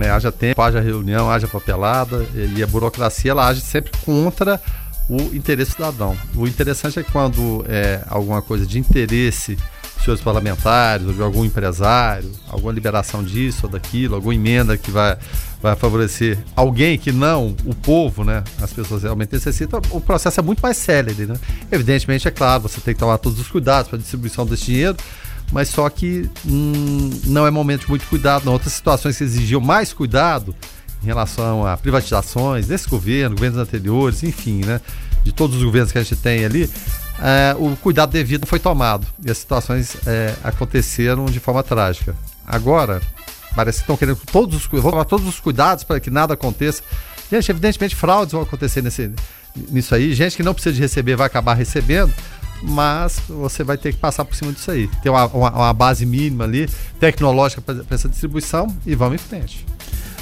[0.00, 2.24] É, haja tempo, haja reunião, haja papelada,
[2.56, 4.60] e a burocracia ela age sempre contra
[5.08, 6.16] o interesse cidadão.
[6.34, 9.58] O interessante é quando é alguma coisa de interesse
[10.02, 15.18] senhores parlamentares, ou de algum empresário, alguma liberação disso ou daquilo, alguma emenda que vai,
[15.60, 18.44] vai favorecer alguém que não o povo, né?
[18.60, 21.34] As pessoas realmente necessitam, o processo é muito mais célere, né?
[21.70, 24.96] Evidentemente, é claro, você tem que tomar todos os cuidados para a distribuição desse dinheiro,
[25.50, 28.44] mas só que hum, não é momento de muito cuidado.
[28.44, 28.52] Não.
[28.52, 30.54] Outras situações que exigiam mais cuidado
[31.02, 34.80] em relação a privatizações desse governo, governos anteriores, enfim, né?
[35.24, 36.70] De todos os governos que a gente tem ali,
[37.20, 42.14] é, o cuidado devido foi tomado e as situações é, aconteceram de forma trágica.
[42.46, 43.00] Agora,
[43.58, 46.80] parece que estão querendo todos os, vão tomar todos os cuidados para que nada aconteça.
[47.28, 49.10] Gente, evidentemente fraudes vão acontecer nesse,
[49.68, 50.14] nisso aí.
[50.14, 52.14] Gente que não precisa de receber vai acabar recebendo,
[52.62, 54.86] mas você vai ter que passar por cima disso aí.
[55.02, 59.66] Tem uma, uma, uma base mínima ali, tecnológica para essa distribuição e vamos em frente.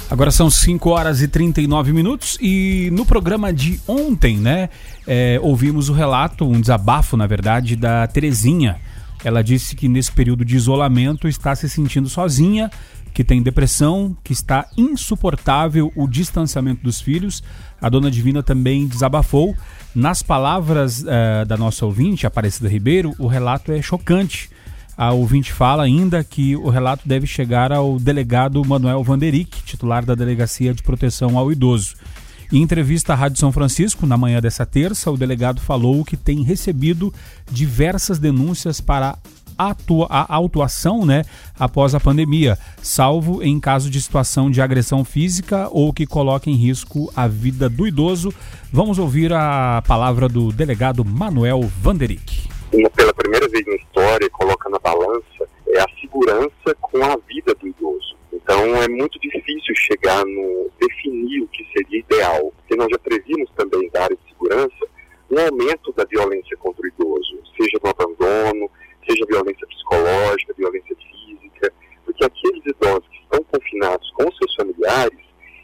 [0.09, 4.67] Agora são 5 horas e 39 minutos e no programa de ontem, né,
[5.05, 8.79] é, ouvimos o relato, um desabafo, na verdade, da Terezinha.
[9.23, 12.71] Ela disse que nesse período de isolamento está se sentindo sozinha,
[13.17, 17.41] que tem depressão, que está insuportável o distanciamento dos filhos.
[17.81, 19.55] A dona Divina também desabafou.
[19.95, 24.51] Nas palavras uh, da nossa ouvinte, Aparecida Ribeiro, o relato é chocante
[24.95, 30.13] a ouvinte fala ainda que o relato deve chegar ao delegado Manuel Vanderick, titular da
[30.13, 31.95] Delegacia de Proteção ao Idoso.
[32.51, 36.43] Em entrevista à Rádio São Francisco, na manhã dessa terça, o delegado falou que tem
[36.43, 37.13] recebido
[37.51, 39.17] diversas denúncias para
[39.57, 41.23] atua, a autuação né,
[41.59, 46.55] após a pandemia, salvo em caso de situação de agressão física ou que coloque em
[46.55, 48.33] risco a vida do idoso.
[48.71, 52.47] Vamos ouvir a palavra do delegado Manuel Vanderick
[52.95, 57.67] pela primeira vez na história, coloca na balança é a segurança com a vida do
[57.67, 58.15] idoso.
[58.31, 63.49] Então é muito difícil chegar no definir o que seria ideal, porque nós já previmos
[63.55, 64.87] também da área de segurança
[65.29, 68.71] um aumento da violência contra o idoso, seja no abandono,
[69.07, 75.19] seja violência psicológica, violência física, porque aqueles idosos que estão confinados com seus familiares,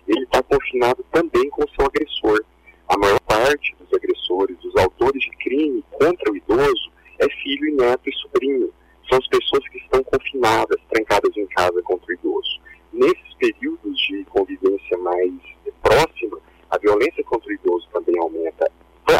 [0.08, 2.44] ele está confinado também com seu agressor.
[2.88, 7.72] A maior parte dos agressores, dos autores de crime contra o idoso, é filho e
[7.74, 8.74] neto e sobrinho.
[9.10, 12.62] São as pessoas que estão confinadas, trancadas em casa contra o idoso.
[12.92, 15.34] Nesses períodos de convivência mais
[15.82, 18.72] próxima, a violência contra o idoso também aumenta,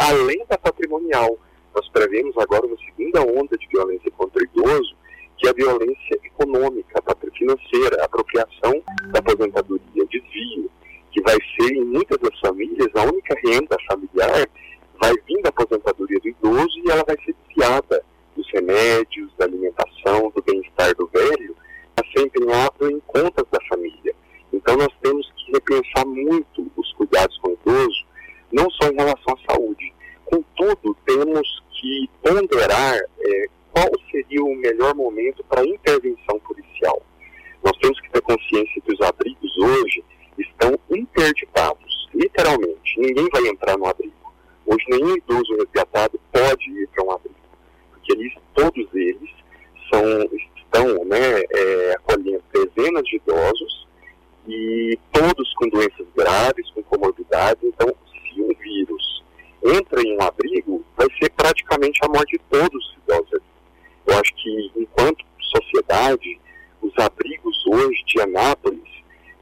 [0.10, 1.38] além da patrimonial.
[1.76, 4.96] Nós prevemos agora uma segunda onda de violência contra o idoso,
[5.38, 7.02] que é a violência econômica, a
[7.44, 8.82] financeira, a apropriação
[9.12, 10.70] da aposentadoria, desvio,
[11.12, 14.48] que vai ser, em muitas das famílias, a única renda familiar
[15.02, 18.04] vai vir da aposentadoria do idoso e ela vai ser desviada
[18.36, 21.56] dos remédios, da alimentação, do bem-estar do velho,
[21.98, 24.16] a ser empenhado em contas da família.
[24.52, 28.06] Então nós temos que repensar muito os cuidados com o idoso,
[28.52, 29.94] não só em relação à saúde.
[30.34, 37.04] Contudo, temos que ponderar é, qual seria o melhor momento para intervenção policial.
[38.24, 40.04] consciência que os abrigos hoje
[40.40, 43.00] estão interditados, literalmente.
[43.00, 44.14] Ninguém vai entrar no abrigo.
[44.66, 47.36] Hoje nenhum idoso resgatado pode ir para um abrigo,
[47.92, 49.30] porque eles, todos eles
[49.92, 50.04] são,
[50.58, 53.88] estão né, é, acolhendo dezenas de idosos
[54.48, 57.64] e todos com doenças graves, com comorbidades.
[57.64, 59.24] Então, se um vírus
[59.74, 63.42] entra em um abrigo, vai ser praticamente a morte de todos os idosos.
[64.06, 66.40] Eu acho que, enquanto sociedade,
[66.82, 68.90] os abrigos hoje de Anápolis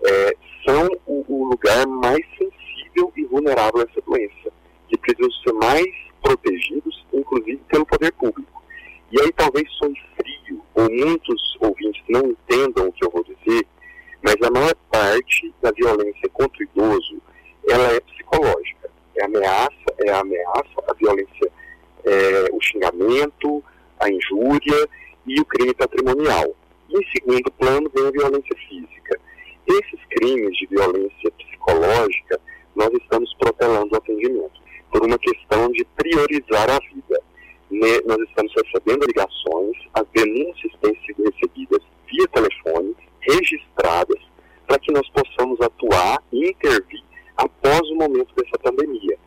[0.06, 4.52] é, são o, o, lugar mais sensível e vulnerável a essa doença,
[4.88, 5.88] que precisam ser mais
[6.22, 8.62] protegidos, inclusive pelo poder público.
[9.12, 13.65] E aí talvez soe frio, ou muitos ouvintes não entendam o que eu vou dizer,
[14.24, 17.22] mas a maior parte da violência contra o idoso,
[17.67, 18.82] ela é psicológica.
[19.15, 21.52] É ameaça, é a ameaça, a violência,
[22.06, 23.63] é, o xingamento,
[24.00, 24.89] a injúria
[25.28, 26.56] e o crime patrimonial.
[26.89, 29.20] E em segundo plano vem a violência física.
[29.67, 32.39] Esses crimes de violência psicológica,
[32.76, 37.22] nós estamos protelando o atendimento, por uma questão de priorizar a vida.
[37.70, 44.20] Ne nós estamos recebendo ligações, as denúncias têm sido recebidas via telefone, registradas,
[44.67, 47.04] para que nós possamos atuar e intervir
[47.38, 49.17] após o momento dessa pandemia.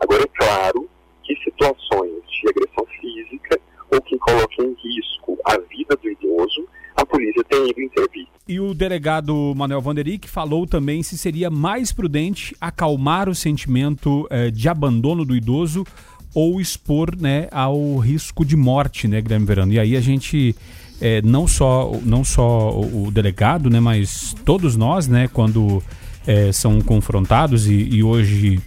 [0.00, 0.88] Agora, é claro
[1.22, 7.04] que situações de agressão física ou que coloquem em risco a vida do idoso, a
[7.04, 8.26] polícia tem ido intervir.
[8.48, 8.74] E o
[9.06, 15.24] delegado Manuel Vanderick falou também se seria mais prudente acalmar o sentimento eh, de abandono
[15.24, 15.86] do idoso
[16.34, 19.72] ou expor né, ao risco de morte, né, Guilherme Verano?
[19.72, 20.56] E aí a gente,
[21.00, 25.80] eh, não só, não só o, o, delegado, né, mas todos nós, né, quando
[26.26, 28.60] eh, são confrontados e, e hoje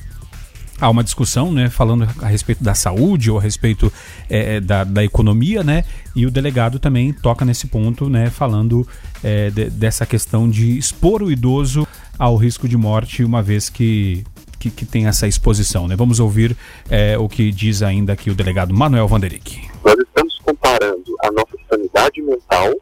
[0.80, 3.92] há uma discussão, né, falando a respeito da saúde ou a respeito
[4.30, 5.84] é, da, da economia, né,
[6.16, 8.88] e o delegado também toca nesse ponto, né, falando
[9.24, 11.88] é, de, dessa questão de expor o idoso
[12.18, 14.24] ao risco de morte, uma vez que,
[14.60, 15.96] que, que tem essa exposição, né.
[15.96, 16.56] Vamos ouvir
[16.90, 19.68] é, o que diz ainda aqui o delegado Manuel Vanderick.
[19.84, 22.74] Nós estamos comparando a nossa sanidade mental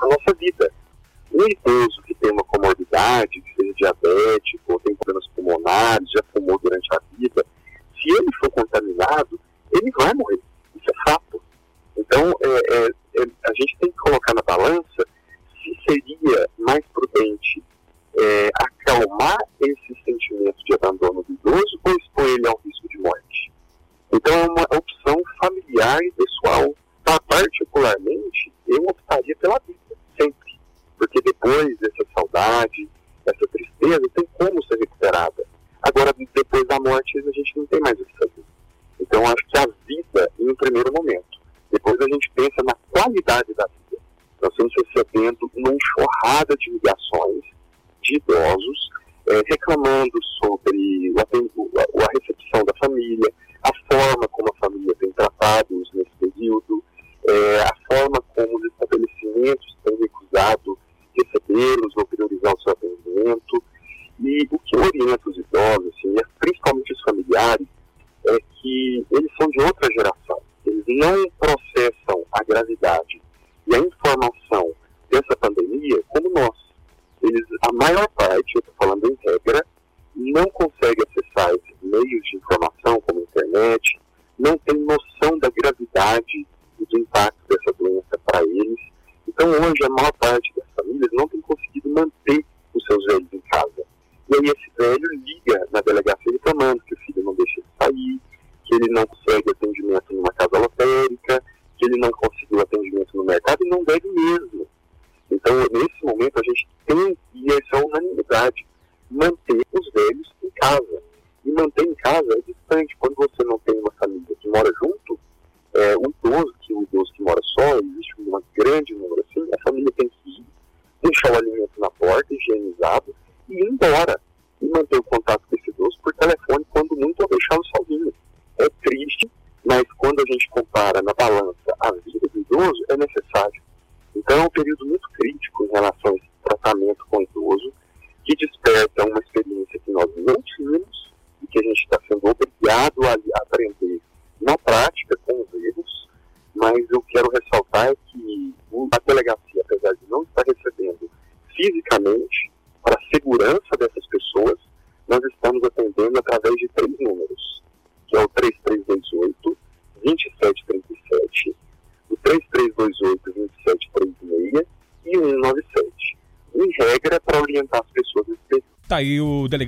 [0.00, 0.70] a nossa vida.
[1.32, 6.58] Um idoso que tem uma comorbidade, que seja diabético, ou tem problemas pulmonares, já fumou
[6.62, 7.44] durante a vida,
[7.94, 9.38] se ele for contaminado,
[9.72, 10.40] ele vai morrer.
[11.96, 15.06] Então, é, é, é, a gente tem que colocar na balança
[15.62, 17.62] se seria mais prudente
[18.18, 23.52] é, acalmar esse sentimento de abandono do idoso ou expor ele ao risco de morte.
[24.12, 24.65] Então, é uma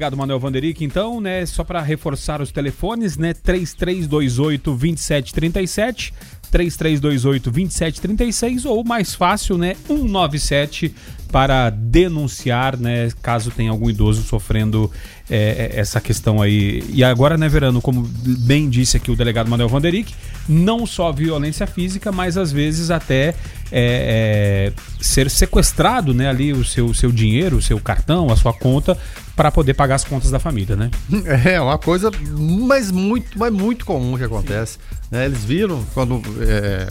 [0.08, 6.14] o delegado Manuel Vanderick, então, né, só para reforçar os telefones, né, 3328 2737,
[6.50, 10.94] 3328 2736 ou mais fácil, né, 197
[11.30, 14.90] para denunciar, né, caso tenha algum idoso sofrendo
[15.28, 16.82] é, é, essa questão aí.
[16.88, 18.08] E agora, né, Verano, como
[18.46, 20.14] bem disse aqui o delegado Manuel Vanderick,
[20.48, 23.34] não só violência física, mas às vezes até
[23.70, 28.54] é, é, ser sequestrado, né, ali o seu, seu dinheiro, o seu cartão, a sua
[28.54, 28.96] conta,
[29.36, 30.90] para poder pagar as contas da família, né?
[31.44, 34.78] É uma coisa, mas muito, mas muito comum que acontece.
[35.10, 35.26] Né?
[35.26, 36.88] Eles viram quando é,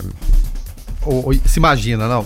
[1.08, 2.24] ou, ou, se imagina, não,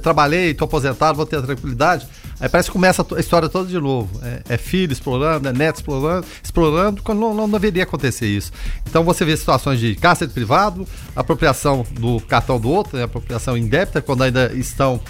[0.00, 2.06] trabalhei, estou aposentado, vou ter a tranquilidade.
[2.40, 4.18] Aí parece que começa a história toda de novo.
[4.22, 8.50] É, é filho explorando, é neto explorando, explorando, quando não, não, deveria acontecer isso.
[8.88, 14.00] Então você vê situações de cárcere privado, apropriação do cartão do outro, né, apropriação indébita,
[14.00, 15.00] quando ainda estão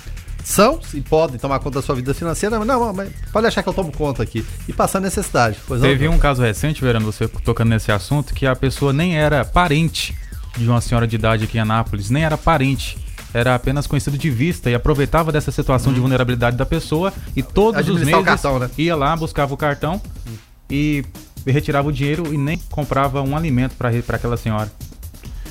[0.42, 3.68] são e podem tomar conta da sua vida financeira, mas não, mas pode achar que
[3.68, 4.44] eu tomo conta aqui.
[4.68, 5.57] E passar necessidade.
[5.81, 10.14] Teve um caso recente, Verano, você tocando nesse assunto, que a pessoa nem era parente
[10.57, 13.04] de uma senhora de idade aqui em Anápolis, nem era parente.
[13.35, 15.94] Era apenas conhecido de vista e aproveitava dessa situação hum.
[15.94, 18.70] de vulnerabilidade da pessoa e todos os meses cartão, né?
[18.79, 20.33] ia lá, buscava o cartão hum.
[20.70, 21.05] e
[21.44, 24.70] retirava o dinheiro e nem comprava um alimento para aquela senhora.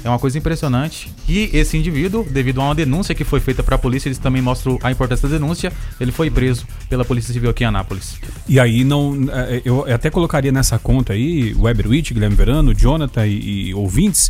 [0.04, 1.10] É uma coisa impressionante.
[1.30, 4.42] E esse indivíduo, devido a uma denúncia que foi feita para a polícia, eles também
[4.42, 8.18] mostram a importância da denúncia, ele foi preso pela Polícia Civil aqui em Anápolis.
[8.48, 9.16] E aí não.
[9.32, 14.30] É, eu até colocaria nessa conta aí, Weberwitch, Guilherme Verano, Jonathan e, e ouvintes,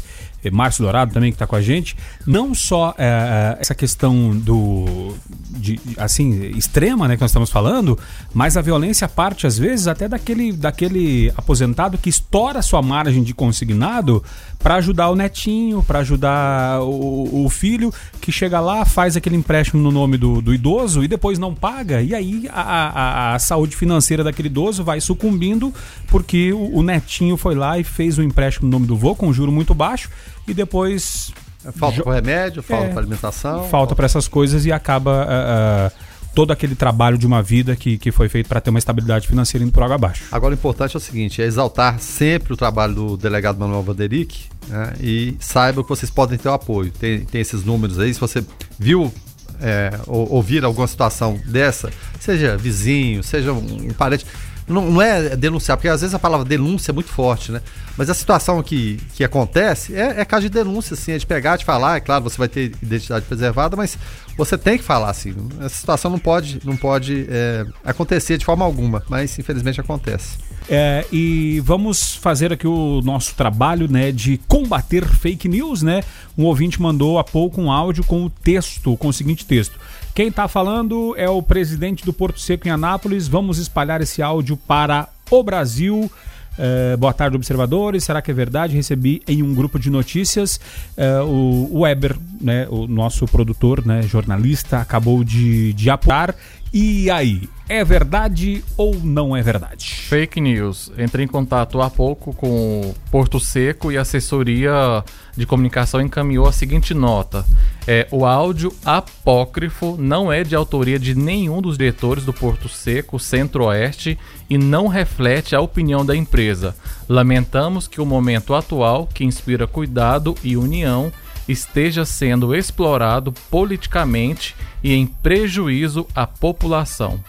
[0.51, 5.13] Márcio Dourado também que está com a gente, não só é, essa questão do
[5.49, 7.97] de, assim extrema, né, que nós estamos falando,
[8.33, 13.33] mas a violência parte às vezes até daquele daquele aposentado que estoura sua margem de
[13.33, 14.23] consignado
[14.63, 19.83] para ajudar o netinho, para ajudar o, o, filho que chega lá, faz aquele empréstimo
[19.83, 22.01] no nome do, do idoso e depois não paga.
[22.01, 25.73] E aí a, a, a, saúde financeira daquele idoso vai sucumbindo
[26.07, 29.27] porque o, o netinho foi lá e fez o empréstimo no nome do vô com
[29.27, 30.09] um juro muito baixo
[30.47, 31.31] e depois.
[31.75, 33.59] Falta para remédio, falta é, para alimentação.
[33.59, 33.95] Falta, falta...
[33.95, 36.03] para essas coisas e acaba uh, uh,
[36.35, 39.63] todo aquele trabalho de uma vida que, que foi feito para ter uma estabilidade financeira
[39.63, 40.25] indo por água abaixo.
[40.31, 44.45] Agora o importante é o seguinte: é exaltar sempre o trabalho do delegado Manuel Vanderick
[44.67, 46.91] né, e saiba que vocês podem ter o apoio.
[46.91, 48.43] Tem, tem esses números aí, se você
[48.77, 49.13] viu
[49.61, 51.91] é, ou, ouvir alguma situação dessa,
[52.23, 54.25] seja vizinho, seja um, parente
[54.67, 57.61] não, não, é denunciar, porque às vezes a palavra denúncia é muito forte, né?
[57.97, 61.57] Mas a situação que, que acontece é, é caso de denúncia, assim, é de pegar,
[61.57, 63.97] de falar, é claro, você vai ter identidade preservada, mas
[64.37, 65.35] você tem que falar, assim.
[65.59, 70.37] Essa situação não pode, não pode é, acontecer de forma alguma, mas infelizmente acontece.
[70.69, 76.01] É, e vamos fazer aqui o nosso trabalho né, de combater fake news, né?
[76.37, 79.77] Um ouvinte mandou há pouco um áudio com o texto, com o seguinte texto.
[80.13, 83.27] Quem está falando é o presidente do Porto Seco em Anápolis.
[83.27, 86.11] Vamos espalhar esse áudio para o Brasil.
[86.55, 88.03] É, boa tarde, observadores.
[88.03, 88.75] Será que é verdade?
[88.75, 90.59] Recebi em um grupo de notícias
[90.95, 96.35] é, o Weber, né, o nosso produtor, né, jornalista, acabou de, de apurar.
[96.75, 99.93] E aí, é verdade ou não é verdade?
[100.09, 100.91] Fake news.
[100.97, 105.03] Entrei em contato há pouco com Porto Seco e a assessoria
[105.37, 107.45] de comunicação encaminhou a seguinte nota:
[107.87, 113.19] é, o áudio apócrifo não é de autoria de nenhum dos diretores do Porto Seco
[113.19, 114.17] Centro-Oeste
[114.49, 116.75] e não reflete a opinião da empresa.
[117.07, 121.11] Lamentamos que o momento atual, que inspira cuidado e união,
[121.47, 127.19] esteja sendo explorado politicamente e em prejuízo à população.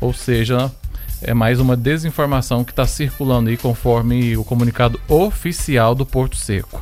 [0.00, 0.70] Ou seja,
[1.22, 6.80] é mais uma desinformação que está circulando aí conforme o comunicado oficial do Porto Seco.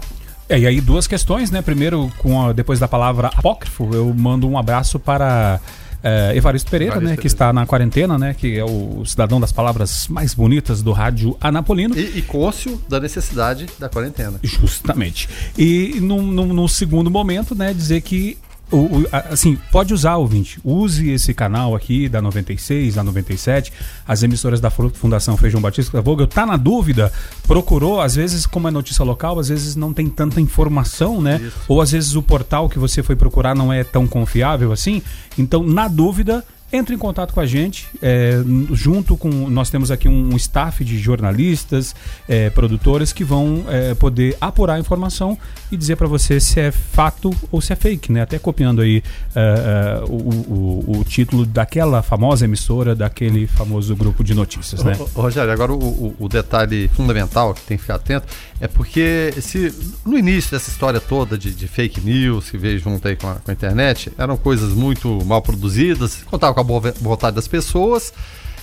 [0.49, 1.63] É, e aí duas questões, né?
[1.63, 5.61] Primeiro, com a, depois da palavra apócrifo, eu mando um abraço para
[6.05, 7.21] é, Evaristo Pereira, Evaristo né, Pereira.
[7.23, 11.37] que está na quarentena, né, que é o cidadão das palavras mais bonitas do rádio
[11.41, 11.99] anapolino.
[11.99, 14.39] E, e côncio da necessidade da quarentena.
[14.43, 15.29] Justamente.
[15.57, 18.37] E no segundo momento, né, dizer que
[18.71, 20.59] o, o, assim, pode usar, ouvinte.
[20.65, 23.73] Use esse canal aqui da 96, da 97,
[24.07, 26.27] as emissoras da Fundação Feijão Batista Vogel.
[26.27, 27.13] Tá na dúvida?
[27.47, 31.41] Procurou, às vezes, como é notícia local, às vezes não tem tanta informação, né?
[31.43, 31.57] Isso.
[31.69, 35.03] Ou às vezes o portal que você foi procurar não é tão confiável assim.
[35.39, 37.89] Então, na dúvida, entre em contato com a gente.
[38.03, 38.33] É,
[38.73, 39.29] junto com.
[39.49, 41.95] Nós temos aqui um, staff de jornalistas,
[42.29, 45.39] é, produtores que vão é, poder apurar a informação
[45.71, 48.23] e dizer para você se é fato ou se é fake, né?
[48.23, 49.03] Até copiando aí
[49.35, 54.99] é, é, o, o, o, título daquela famosa emissora, daquele famoso grupo de notícias, né?
[55.15, 58.27] Rogério, agora o, o, detalhe fundamental que tem que ficar atento
[58.65, 59.75] é porque se,
[60.07, 63.35] no início dessa história toda de, de fake news que veio junto aí com a,
[63.35, 68.11] com a internet, eram coisas muito mal produzidas, contavam com a boa vontade das pessoas.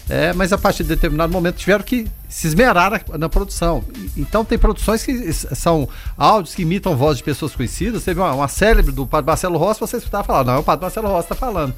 [0.09, 3.83] é, mas a partir de determinado momento tiveram que se esmerar na, produção.
[4.17, 5.87] Então tem produções que são
[6.17, 8.03] áudios que imitam voz de pessoas conhecidas.
[8.03, 10.81] Teve uma, uma célebre do Padre Marcelo Rossi, você escutava falar, não, é o Padre
[10.81, 11.75] Marcelo Rossi está falando.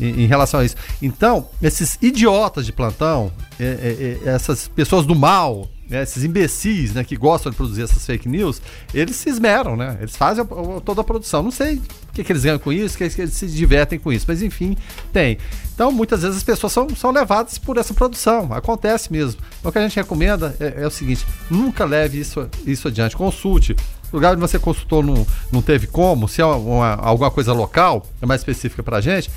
[0.00, 0.76] Em, em, relação a isso.
[1.02, 3.64] Então, esses idiotas de plantão, é,
[4.22, 8.04] é, é essas pessoas do mal, né, esses imbecis né, que gostam de produzir essas
[8.04, 8.60] fake news,
[8.92, 9.96] eles se esmeram, né?
[10.00, 11.42] Eles fazem a, a, toda a produção.
[11.42, 13.98] Não sei o que, que eles ganham com isso, o que, que, eles se divertem
[13.98, 14.76] com isso, mas enfim,
[15.12, 15.38] tem.
[15.74, 19.40] Então, muitas vezes as pessoas são, são levadas por essa produção, acontece mesmo.
[19.60, 23.16] Então, o que a gente recomenda é, é o seguinte: nunca leve isso, isso adiante,
[23.16, 23.74] consulte.
[24.10, 28.06] O lugar onde você consultou não, não teve como, se é uma, alguma coisa local,
[28.22, 29.30] é mais específica para a gente,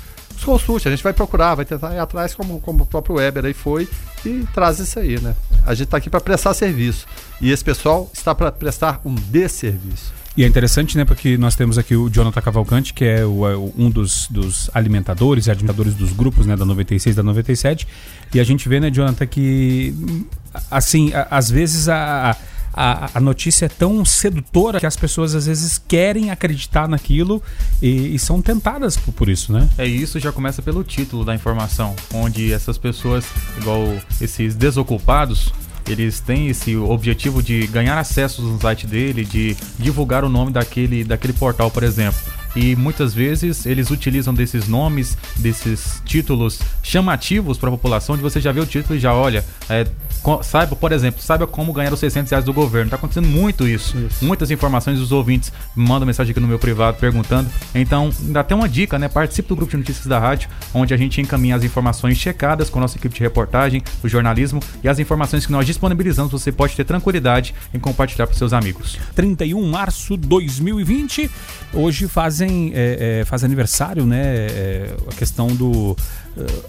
[0.44, 3.54] consulte, a gente vai procurar, vai tentar ir atrás, como, como o próprio Weber aí
[3.54, 3.88] foi,
[4.24, 5.34] e traz isso aí, né?
[5.66, 7.06] A gente está aqui para prestar serviço.
[7.40, 10.12] E esse pessoal está para prestar um desserviço.
[10.34, 13.54] E é interessante, né, porque nós temos aqui o Jonathan Cavalcante, que é o, é
[13.54, 17.86] um dos, dos alimentadores e administradores dos grupos, né, da 96 da 97.
[18.32, 19.94] E a gente vê, né, Jonathan, que,
[20.70, 22.36] assim, a, às vezes a, a
[22.72, 27.42] a, a notícia é tão sedutora que as pessoas às vezes querem acreditar naquilo
[27.80, 29.68] e, e são tentadas por, por, isso, né?
[29.76, 33.24] É isso, já começa pelo título da informação, onde essas pessoas,
[33.58, 33.82] igual
[34.20, 35.52] esses desocupados,
[35.88, 41.04] eles têm esse objetivo de ganhar acesso no site dele, de divulgar o nome daquele,
[41.04, 42.20] daquele portal, por exemplo.
[42.54, 48.40] E muitas vezes eles utilizam desses nomes, desses títulos chamativos para a população, onde você
[48.40, 49.86] já vê o título e já olha, é,
[50.42, 52.86] saiba, por exemplo, saiba como ganhar os 600 reais do governo.
[52.86, 53.96] Está acontecendo muito isso.
[53.98, 54.24] isso.
[54.24, 57.50] Muitas informações dos ouvintes mandam mensagem aqui no meu privado perguntando.
[57.74, 59.08] Então, dá até uma dica, né?
[59.08, 62.78] Participe do grupo de notícias da rádio, onde a gente encaminha as informações checadas com
[62.78, 66.30] a nossa equipe de reportagem, do jornalismo e as informações que nós disponibilizamos.
[66.30, 68.98] Você pode ter tranquilidade em compartilhar com seus amigos.
[69.14, 71.30] 31 de março de 2020.
[71.72, 74.22] Hoje fazem é, é, faz aniversário, né?
[74.22, 75.96] É, a questão do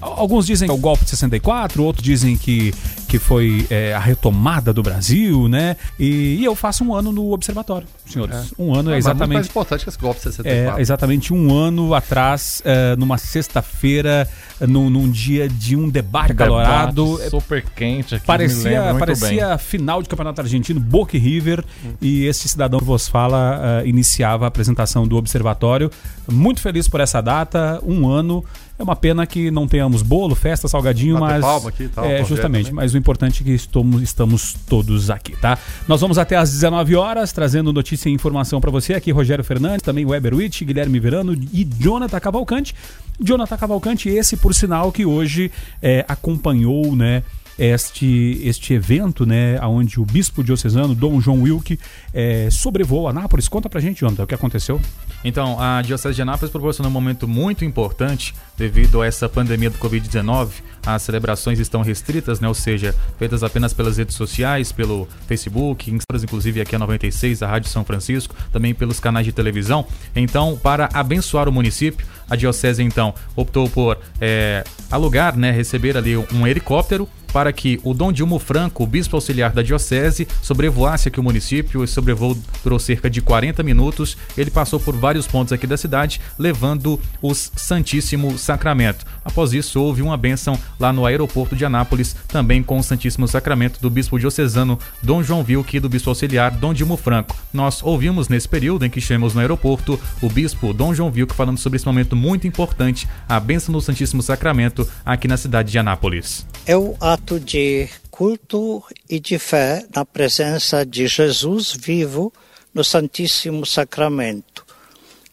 [0.01, 2.73] alguns dizem que é o golpe de 64, outros dizem que,
[3.07, 5.77] que foi é, a retomada do Brasil, né?
[5.99, 8.35] E, e, eu faço um ano no observatório, senhores.
[8.35, 8.43] É.
[8.61, 9.31] Um ano é exatamente.
[9.31, 10.79] É mais importante que esse golpe de 64.
[10.79, 14.27] É exatamente um ano atrás, uh, numa sexta-feira,
[14.59, 17.19] num, num, dia de um debate calorado.
[17.29, 18.25] Super quente aqui.
[18.25, 21.63] Parecia, parecia final de campeonato argentino, Boca e River.
[21.85, 21.93] Hum.
[22.01, 25.89] E esse cidadão que vos fala uh, iniciava a apresentação do observatório.
[26.29, 28.43] Muito feliz por essa data, um ano.
[28.77, 31.65] É uma pena que não tenhamos bolo, festa, salgadinho, Bater mas.
[31.65, 35.59] Aqui, tal, é, justamente, mas o importante é que estamos, estamos todos aqui, tá?
[35.87, 38.95] Nós vamos até às 19 horas, trazendo notícia e informação para você.
[38.95, 42.73] Aqui, Rogério Fernandes, também Weber Witt, Guilherme Verano e Jonathan Cavalcante.
[43.19, 45.51] Jonathan Cavalcante, esse, por sinal, que hoje
[45.81, 47.21] é, acompanhou, né?
[47.57, 51.79] este, este evento, né, onde o bispo diocesano, Dom João Wilke,
[52.13, 53.47] é, sobrevoou Anápolis.
[53.47, 54.81] Conta pra gente, Jonathan, o que aconteceu.
[55.23, 59.77] Então, a Diocese de Anápolis proporcionou um momento muito importante devido a essa pandemia do
[59.77, 60.49] Covid-19.
[60.85, 66.59] As celebrações estão restritas, né, ou seja, feitas apenas pelas redes sociais, pelo Facebook, inclusive
[66.59, 69.85] aqui a 96, a Rádio São Francisco, também pelos canais de televisão.
[70.13, 76.17] Então, para abençoar o município, a Diocese então optou por é, alugar, né, receber ali
[76.17, 81.23] um helicóptero para que o Dom Dilmo Franco, bispo auxiliar da diocese, sobrevoasse aqui o
[81.23, 81.83] município.
[81.83, 84.15] Esse sobrevoo durou cerca de 40 minutos.
[84.37, 89.03] Ele passou por vários pontos aqui da cidade, levando o Santíssimo Sacramento.
[89.25, 93.81] Após isso, houve uma bênção lá no aeroporto de Anápolis, também com o Santíssimo Sacramento
[93.81, 97.35] do bispo diocesano Dom João Vilque e do bispo auxiliar Dom Dilmo Franco.
[97.51, 101.57] Nós ouvimos nesse período em que estivemos no aeroporto o bispo Dom João Vilque falando
[101.57, 106.47] sobre esse momento muito importante, a bênção do Santíssimo Sacramento aqui na cidade de Anápolis.
[106.65, 112.31] É ato ato de culto e de fé na presença de Jesus vivo
[112.73, 114.65] no Santíssimo Sacramento,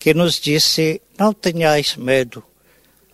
[0.00, 2.42] que nos disse: Não tenhais medo,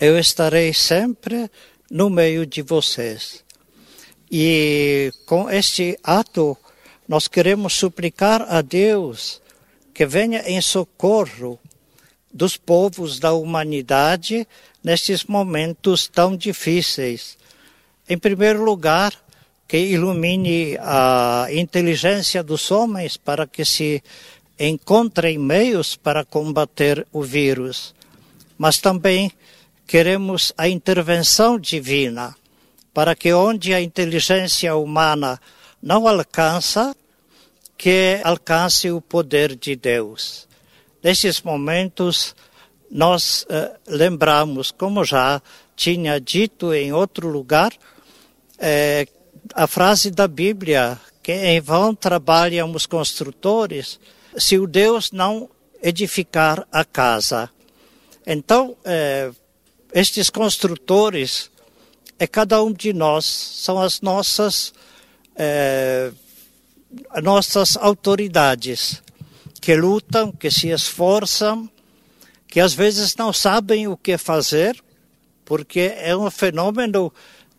[0.01, 1.51] eu estarei sempre
[1.91, 3.45] no meio de vocês.
[4.33, 6.57] E com este ato,
[7.07, 9.43] nós queremos suplicar a Deus
[9.93, 11.59] que venha em socorro
[12.33, 14.47] dos povos da humanidade
[14.83, 17.37] nestes momentos tão difíceis
[18.09, 19.13] em primeiro lugar,
[19.67, 24.03] que ilumine a inteligência dos homens para que se
[24.59, 27.93] encontrem meios para combater o vírus.
[28.57, 29.33] Mas também
[29.87, 32.37] queremos a intervenção divina
[32.95, 35.41] para que onde a inteligência humana
[35.83, 36.97] não alcança,
[37.77, 40.46] que alcance o poder de Deus.
[41.07, 42.35] Nesses momentos,
[42.91, 45.41] nós eh, lembramos, como já
[45.77, 47.73] tinha dito em outro lugar,
[48.59, 49.07] é,
[49.55, 54.01] a frase da Bíblia, que em vão trabalham os construtores,
[54.37, 55.49] se o Deus não
[55.81, 57.49] edificar a casa.
[58.27, 59.31] Então, é,
[59.95, 61.53] estes construtores
[62.19, 64.75] é cada um de nós, são as nossas,
[65.37, 66.11] eh,
[67.23, 69.06] nossas autoridades
[69.67, 71.69] que lutam, que se esforçam,
[72.47, 74.81] que às vezes não sabem o que fazer,
[75.45, 77.13] porque é um fenômeno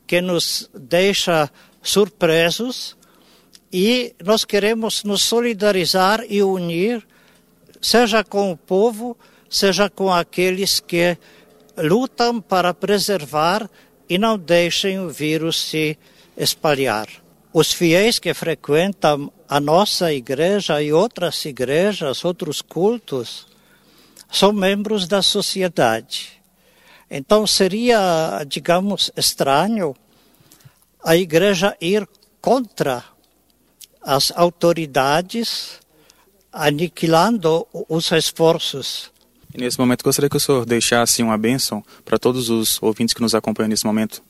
[0.08, 1.52] que nos deixa
[1.82, 2.96] surpresos
[3.74, 7.06] e nós queremos nos solidarizar e unir,
[7.82, 9.18] seja com o povo,
[9.50, 11.18] seja com aqueles que
[11.78, 13.70] lutam para preservar
[14.08, 16.00] e não deixem o vírus se
[16.38, 17.10] espalhar.
[17.52, 23.48] Os fiéis que frequentam a nossa igreja e outras igrejas, outros cultos,
[24.32, 26.42] são membros da sociedade.
[27.10, 29.96] Então seria, digamos, estranho
[31.04, 32.08] a igreja ir
[32.42, 33.04] contra
[34.02, 35.80] as autoridades,
[36.52, 39.12] aniquilando os esforços.
[39.54, 43.22] E nesse momento gostaria que o senhor deixasse uma bênção para todos os ouvintes que
[43.22, 44.22] nos acompanham nesse momento,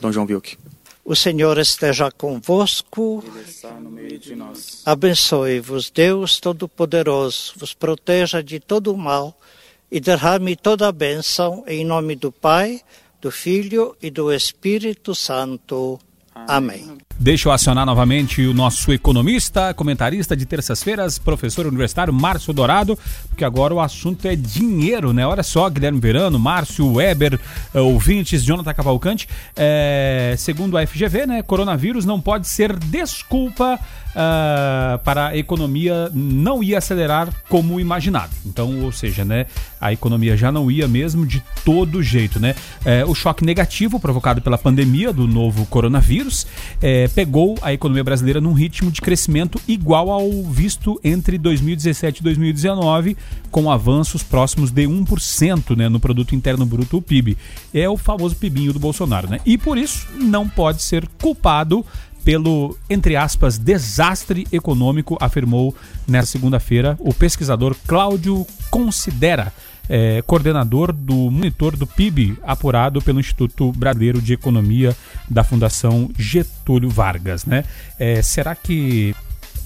[0.00, 0.58] Dom João Vilk.
[1.08, 3.22] O Senhor esteja convosco.
[4.84, 9.38] Abençoe-vos, Deus Todo-Poderoso, vos proteja de todo o mal
[9.88, 12.80] e derrame toda a bênção em nome do Pai,
[13.20, 15.96] do Filho e do Espírito Santo.
[16.48, 16.96] Amém.
[17.18, 23.42] Deixa eu acionar novamente o nosso economista, comentarista de terças-feiras, professor universitário Márcio Dourado, porque
[23.42, 25.26] agora o assunto é dinheiro, né?
[25.26, 27.40] Olha só, Guilherme Verano, Márcio Weber,
[27.74, 29.26] uh, ouvintes, Jonathan Cavalcante.
[29.56, 31.42] É, segundo a FGV, né?
[31.42, 33.80] Coronavírus não pode ser desculpa
[34.16, 38.32] uh, para a economia não ia acelerar como imaginado.
[38.44, 39.46] Então, ou seja, né,
[39.80, 42.54] a economia já não ia mesmo de todo jeito, né?
[42.84, 46.46] É, o choque negativo provocado pela pandemia do novo coronavírus
[46.80, 52.22] é, pegou a economia brasileira num ritmo de crescimento igual ao visto entre 2017 e
[52.22, 53.16] 2019,
[53.50, 57.36] com avanços próximos de 1% né, no produto interno bruto, o PIB.
[57.74, 59.40] É o famoso PIBinho do Bolsonaro, né?
[59.44, 61.84] E por isso não pode ser culpado
[62.26, 65.72] pelo, entre aspas, desastre econômico, afirmou
[66.08, 69.52] nesta segunda-feira o pesquisador Cláudio Considera.
[69.88, 74.96] É, coordenador do monitor do PIB, apurado pelo Instituto Brasileiro de Economia
[75.30, 77.44] da Fundação Getúlio Vargas.
[77.44, 77.62] Né?
[77.96, 79.14] É, será que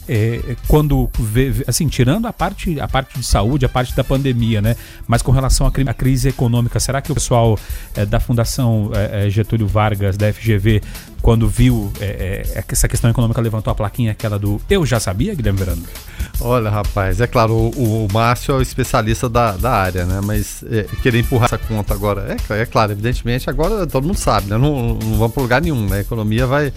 [0.09, 4.61] é, quando vê, assim, tirando a parte, a parte de saúde, a parte da pandemia,
[4.61, 4.76] né?
[5.07, 7.59] Mas com relação à, à crise econômica, será que o pessoal
[7.94, 10.82] é, da Fundação é, é Getúlio Vargas, da FGV,
[11.22, 15.34] quando viu é, é, essa questão econômica, levantou a plaquinha aquela do Eu já sabia,
[15.34, 15.82] Guilherme Verano?
[16.40, 20.20] Olha, rapaz, é claro, o, o Márcio é o especialista da, da área, né?
[20.24, 20.64] Mas
[21.03, 24.57] querer empurrar essa conta agora, é, é claro, evidentemente, agora todo mundo sabe, né?
[24.57, 25.98] Não, não vamos para lugar nenhum, né?
[25.98, 26.72] A economia vai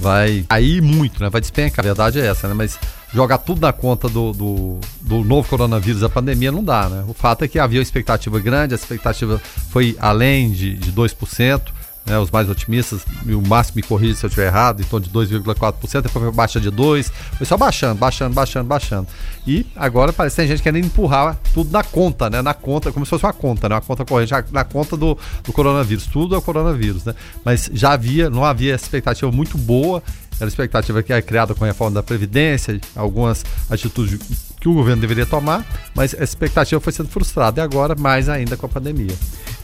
[0.00, 1.30] vai cair muito, né?
[1.30, 1.84] Vai despencar.
[1.84, 2.54] A verdade é essa, né?
[2.54, 2.78] Mas
[3.12, 7.04] jogar tudo na conta do, do, do, novo coronavírus, da pandemia, não dá, né?
[7.06, 9.40] O fato é que havia uma expectativa grande, a expectativa
[9.70, 11.62] foi além de, de 2%
[12.06, 15.12] né, os mais otimistas, o máximo me corrija se eu estiver errado, em torno de
[15.12, 19.06] 2,4%, depois baixa de 2%, foi só baixando, baixando, baixando, baixando.
[19.46, 22.42] E agora parece que tem gente querendo empurrar tudo na conta, né?
[22.42, 23.74] Na conta, como se fosse uma conta, né?
[23.74, 26.06] Uma conta corrente, na conta do, do coronavírus.
[26.06, 27.14] Tudo é o coronavírus, né?
[27.44, 30.02] Mas já havia, não havia expectativa muito boa
[30.36, 34.18] era a expectativa que é criada com a reforma da Previdência, algumas atitudes
[34.60, 35.64] que o governo deveria tomar,
[35.94, 39.14] mas a expectativa foi sendo frustrada e agora mais ainda com a pandemia.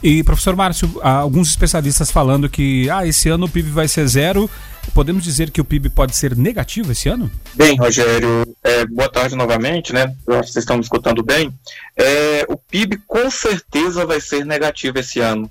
[0.03, 4.49] E, professor Márcio, alguns especialistas falando que ah, esse ano o PIB vai ser zero.
[4.95, 7.31] Podemos dizer que o PIB pode ser negativo esse ano?
[7.53, 10.13] Bem, Rogério, é, boa tarde novamente, né?
[10.27, 11.53] Eu acho que vocês estão me escutando bem.
[11.95, 15.49] É, o PIB com certeza vai ser negativo esse ano.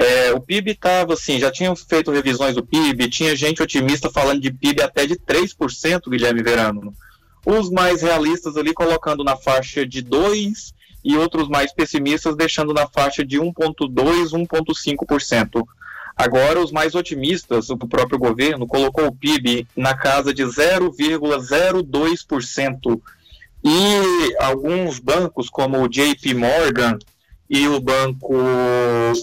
[0.00, 4.40] É, o PIB estava assim, já tinham feito revisões do PIB, tinha gente otimista falando
[4.40, 6.94] de PIB até de 3%, Guilherme Verano.
[7.44, 10.72] Os mais realistas ali colocando na faixa de 2%
[11.04, 15.66] e outros mais pessimistas deixando na faixa de 1,2%, 1,5%.
[16.16, 23.02] Agora, os mais otimistas, o próprio governo, colocou o PIB na casa de 0,02%.
[23.62, 26.98] E alguns bancos, como o JP Morgan,
[27.50, 28.32] e o Banco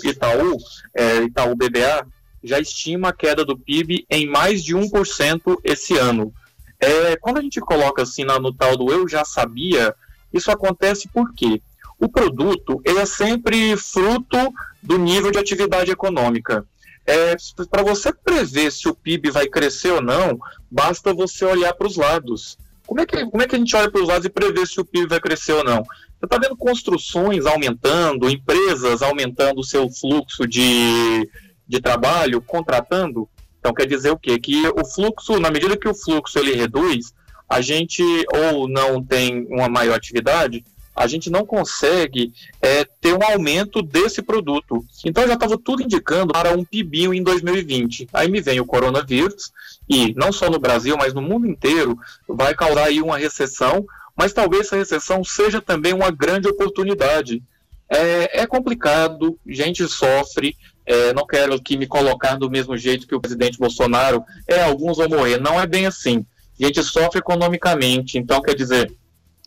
[0.03, 0.57] Itaú,
[0.93, 2.05] é, Itaú BBA,
[2.43, 6.33] já estima a queda do PIB em mais de 1% esse ano.
[6.77, 9.95] É, quando a gente coloca assim no, no tal do eu já sabia,
[10.33, 11.61] isso acontece porque
[11.97, 14.53] o produto ele é sempre fruto
[14.83, 16.65] do nível de atividade econômica.
[17.05, 17.35] É,
[17.71, 20.37] para você prever se o PIB vai crescer ou não,
[20.69, 22.57] basta você olhar para os lados.
[22.85, 24.79] Como é, que, como é que a gente olha para os lados e prevê se
[24.79, 25.83] o PIB vai crescer ou não?
[26.19, 31.29] Você está vendo construções aumentando, empresas aumentando o seu fluxo de,
[31.67, 33.29] de trabalho, contratando.
[33.59, 34.39] Então quer dizer o quê?
[34.39, 37.13] Que o fluxo, na medida que o fluxo ele reduz,
[37.47, 38.03] a gente
[38.33, 40.65] ou não tem uma maior atividade,
[40.97, 44.83] a gente não consegue é, ter um aumento desse produto.
[45.05, 48.09] Então já estava tudo indicando para um PIBinho em 2020.
[48.11, 49.51] Aí me vem o coronavírus
[49.87, 51.95] e não só no Brasil, mas no mundo inteiro
[52.27, 53.85] vai causar aí uma recessão,
[54.17, 57.43] mas talvez essa recessão seja também uma grande oportunidade.
[57.89, 63.15] É, é complicado, gente sofre, é, não quero aqui me colocar do mesmo jeito que
[63.15, 66.25] o presidente Bolsonaro, é, alguns vão morrer, não é bem assim.
[66.59, 68.91] A gente sofre economicamente, então quer dizer,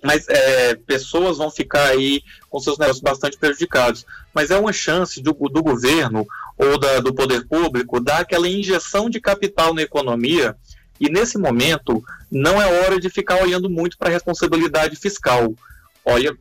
[0.03, 4.07] mas é, pessoas vão ficar aí com seus negócios bastante prejudicados.
[4.33, 9.11] Mas é uma chance do, do governo ou da, do poder público dar aquela injeção
[9.11, 10.57] de capital na economia.
[11.01, 15.55] E nesse momento, não é hora de ficar olhando muito para a responsabilidade fiscal.
[16.05, 16.37] Olha,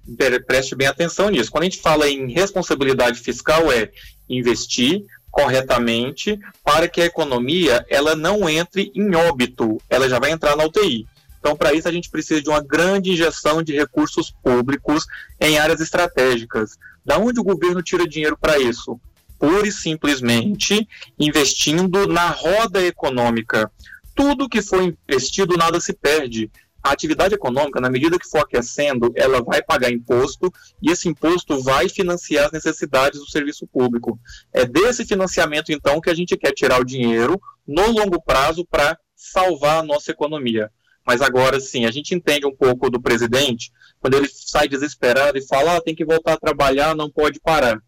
[0.45, 1.49] preste bem atenção nisso.
[1.49, 3.89] Quando a gente fala em responsabilidade fiscal, é
[4.27, 10.55] investir corretamente para que a economia ela não entre em óbito, ela já vai entrar
[10.55, 11.07] na UTI.
[11.39, 15.05] Então, para isso, a gente precisa de uma grande injeção de recursos públicos
[15.39, 16.77] em áreas estratégicas.
[17.05, 18.99] Da onde o governo tira dinheiro para isso?
[19.37, 20.85] Pura e simplesmente
[21.17, 23.71] investindo na roda econômica.
[24.19, 26.51] Tudo que for investido, nada se perde.
[26.83, 30.51] A atividade econômica, na medida que for aquecendo, ela vai pagar imposto
[30.81, 34.19] e esse imposto vai financiar as necessidades do serviço público.
[34.51, 38.99] É desse financiamento, então, que a gente quer tirar o dinheiro no longo prazo para
[39.15, 40.69] salvar a nossa economia.
[41.07, 45.47] Mas agora sim, a gente entende um pouco do presidente quando ele sai desesperado e
[45.47, 47.81] fala: ah, tem que voltar a trabalhar, não pode parar.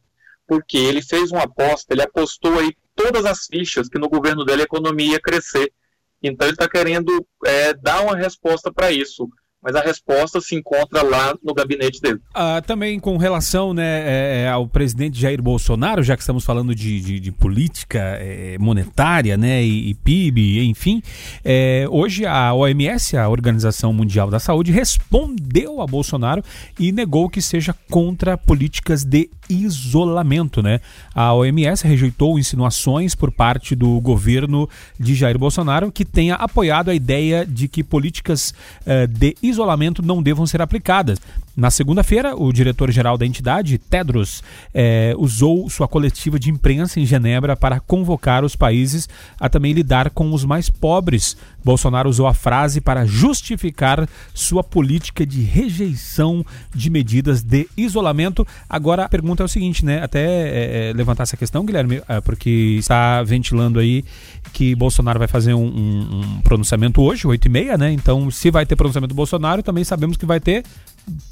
[0.47, 4.61] Porque ele fez uma aposta, ele apostou aí todas as fichas que no governo dele
[4.61, 5.73] a economia ia crescer.
[6.21, 9.27] Então ele está querendo é, dar uma resposta para isso
[9.61, 12.19] mas a resposta se encontra lá no gabinete dele.
[12.33, 16.73] Ah, também com relação né, é, é, ao presidente Jair Bolsonaro, já que estamos falando
[16.73, 21.01] de, de, de política é, monetária né, e, e, PIB, enfim,
[21.43, 26.43] é, hoje a OMS, a Organização Mundial da Saúde, respondeu a Bolsonaro
[26.79, 30.61] e negou que seja contra políticas de isolamento.
[30.61, 30.79] Né?
[31.13, 36.95] A OMS rejeitou insinuações por parte do governo de Jair Bolsonaro que tenha apoiado a
[36.95, 41.19] ideia de que políticas uh, de isolamento não devam ser aplicadas.
[41.55, 44.41] Na segunda-feira, o diretor-geral da entidade, Tedros,
[44.73, 50.11] eh, usou sua coletiva de imprensa em Genebra para convocar os países a também lidar
[50.11, 51.35] com os mais pobres.
[51.63, 58.47] Bolsonaro usou a frase para justificar sua política de rejeição de medidas de isolamento.
[58.69, 60.01] Agora a pergunta é o seguinte, né?
[60.01, 64.05] Até é, levantar essa questão, Guilherme, é, porque está ventilando aí
[64.53, 67.91] que Bolsonaro vai fazer um, um, um pronunciamento hoje, 8 e meia, né?
[67.91, 70.63] Então, se vai ter pronunciamento do Bolsonaro, também sabemos que vai ter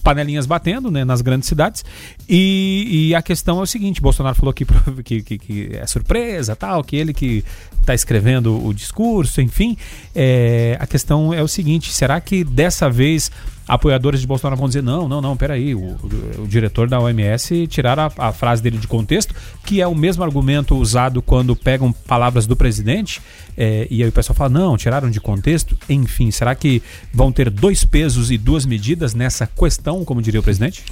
[0.03, 1.83] panelinhas batendo né, nas grandes cidades.
[2.27, 4.65] E, e, a questão é o seguinte: Bolsonaro falou que,
[5.03, 7.43] que, que, que é surpresa, tal, que ele que
[7.79, 9.77] está escrevendo o discurso, enfim.
[10.15, 13.31] É, a questão é o seguinte: será que dessa vez
[13.69, 17.67] apoiadores de Bolsonaro vão dizer: não, não, não, peraí, o, o, o diretor da OMS
[17.67, 21.93] tiraram a, a, frase dele de contexto, que é o mesmo argumento usado quando pegam
[21.93, 23.21] palavras do presidente,
[23.55, 25.77] é, e aí o pessoal fala: não, tiraram de contexto.
[25.87, 26.81] Enfim, será que
[27.13, 30.83] vão ter dois pesos e duas medidas nessa questão, como diria o presidente?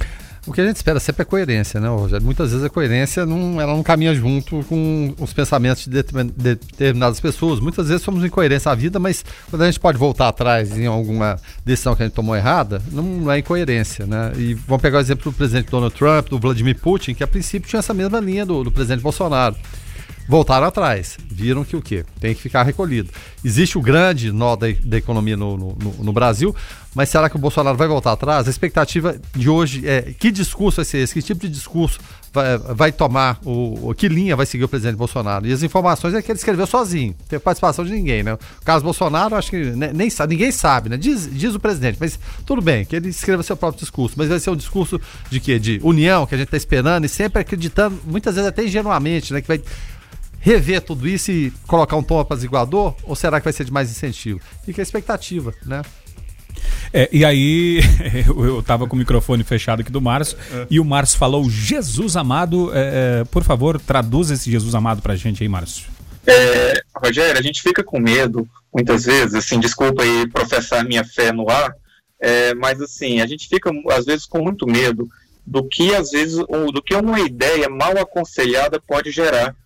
[0.48, 2.24] O que a gente espera sempre é coerência, né, Rogério?
[2.24, 7.60] Muitas vezes a coerência não, ela não caminha junto com os pensamentos de determinadas pessoas.
[7.60, 11.38] Muitas vezes somos incoerentes à vida, mas quando a gente pode voltar atrás em alguma
[11.66, 14.32] decisão que a gente tomou errada, não é incoerência, né?
[14.38, 17.68] E vamos pegar o exemplo do presidente Donald Trump, do Vladimir Putin, que a princípio
[17.68, 19.54] tinha essa mesma linha do, do presidente Bolsonaro
[20.28, 21.16] voltaram atrás.
[21.30, 22.04] Viram que o quê?
[22.20, 23.10] Tem que ficar recolhido.
[23.42, 26.54] Existe o grande nó da, da economia no, no, no, Brasil,
[26.98, 28.48] mas será que o Bolsonaro vai voltar atrás?
[28.48, 31.14] A expectativa de hoje é que discurso vai ser esse?
[31.14, 32.00] Que tipo de discurso
[32.32, 33.38] vai, vai tomar?
[33.44, 35.46] O, que linha vai seguir o presidente Bolsonaro?
[35.46, 38.34] E as informações é que ele escreveu sozinho, não teve participação de ninguém, né?
[38.34, 39.56] O caso Bolsonaro, acho que
[39.94, 40.96] nem, sabe, ninguém sabe, né?
[40.96, 44.40] Diz, diz o presidente, mas tudo bem, que ele escreva seu próprio discurso, mas vai
[44.40, 45.56] ser um discurso de quê?
[45.60, 49.40] De união, que a gente está esperando e sempre acreditando, muitas vezes até ingenuamente, né?
[49.40, 49.62] Que vai
[50.40, 52.96] rever tudo isso e colocar um tom apaziguador?
[53.04, 54.40] Ou será que vai ser de mais incentivo?
[54.64, 55.82] Fica a expectativa, né?
[56.92, 57.80] É, e aí,
[58.26, 60.66] eu estava com o microfone fechado aqui do Márcio, é.
[60.70, 65.16] e o Márcio falou: Jesus amado, é, é por favor, traduza esse Jesus amado pra
[65.16, 65.86] gente aí, Márcio.
[66.26, 71.32] É, Rogério, a gente fica com medo, muitas vezes, assim, desculpa aí professar minha fé
[71.32, 71.72] no ar,
[72.20, 75.08] é, mas assim, a gente fica, às vezes, com muito medo
[75.46, 79.56] do que, às vezes, do que uma ideia mal aconselhada pode gerar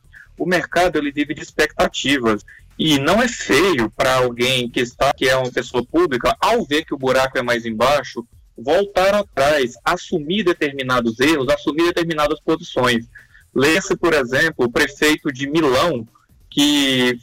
[0.43, 2.45] o mercado ele vive de expectativas.
[2.79, 6.85] E não é feio para alguém que está que é uma pessoa pública, ao ver
[6.85, 13.07] que o buraco é mais embaixo, voltar atrás, assumir determinados erros, assumir determinadas posições.
[13.55, 16.07] Leia-se, por exemplo, o prefeito de Milão,
[16.49, 17.18] que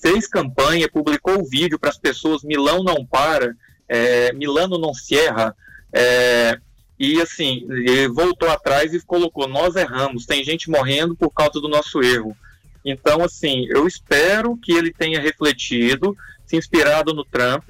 [0.00, 3.54] fez campanha, publicou o vídeo para as pessoas: Milão não para,
[3.88, 5.54] é, Milano não cierra.
[5.92, 6.58] É,
[6.98, 7.66] e assim,
[8.14, 12.36] voltou atrás e colocou: nós erramos, tem gente morrendo por causa do nosso erro.
[12.84, 17.64] Então, assim, eu espero que ele tenha refletido, se inspirado no Trump,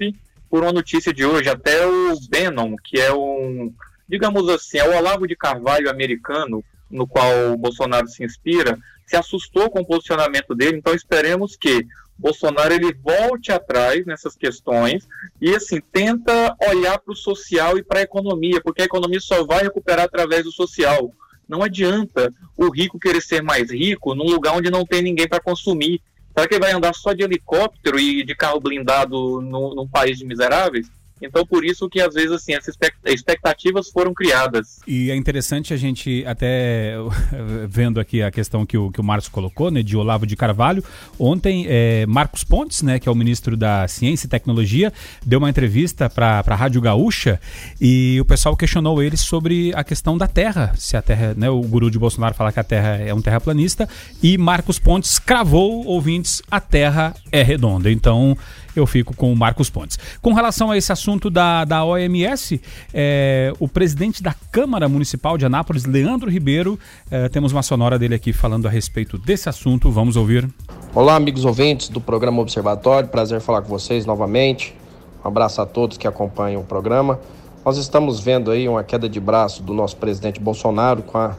[0.49, 1.49] por uma notícia de hoje.
[1.49, 3.73] Até o Bannon, que é um,
[4.07, 9.15] digamos assim, é o Olavo de Carvalho americano, no qual o Bolsonaro se inspira, se
[9.15, 10.77] assustou com o posicionamento dele.
[10.77, 11.87] Então, esperemos que
[12.17, 15.07] Bolsonaro ele volte atrás nessas questões
[15.41, 19.45] e assim tenta olhar para o social e para a economia, porque a economia só
[19.45, 21.11] vai recuperar através do social.
[21.47, 25.41] Não adianta o rico querer ser mais rico num lugar onde não tem ninguém para
[25.41, 26.01] consumir.
[26.33, 30.25] Será que ele vai andar só de helicóptero e de carro blindado num país de
[30.25, 30.87] miseráveis?
[31.21, 34.79] Então, por isso que às vezes assim essas expectativas foram criadas.
[34.85, 36.95] E é interessante a gente até
[37.67, 40.83] vendo aqui a questão que o, que o Márcio colocou, né, de Olavo de Carvalho.
[41.17, 44.91] Ontem, é, Marcos Pontes, né, que é o ministro da Ciência e Tecnologia,
[45.25, 47.39] deu uma entrevista para a Rádio Gaúcha
[47.79, 51.61] e o pessoal questionou ele sobre a questão da Terra, se a Terra, né, o
[51.61, 53.87] guru de Bolsonaro fala que a Terra é um terraplanista
[54.21, 57.91] e Marcos Pontes cravou, ouvintes, a Terra é redonda.
[57.91, 58.37] Então,
[58.75, 59.97] eu fico com o Marcos Pontes.
[60.21, 62.61] Com relação a esse assunto da, da OMS,
[62.93, 68.15] é, o presidente da Câmara Municipal de Anápolis, Leandro Ribeiro, é, temos uma sonora dele
[68.15, 69.89] aqui falando a respeito desse assunto.
[69.91, 70.49] Vamos ouvir.
[70.93, 74.75] Olá, amigos ouvintes do programa Observatório, prazer falar com vocês novamente.
[75.23, 77.19] Um abraço a todos que acompanham o programa.
[77.65, 81.35] Nós estamos vendo aí uma queda de braço do nosso presidente Bolsonaro com a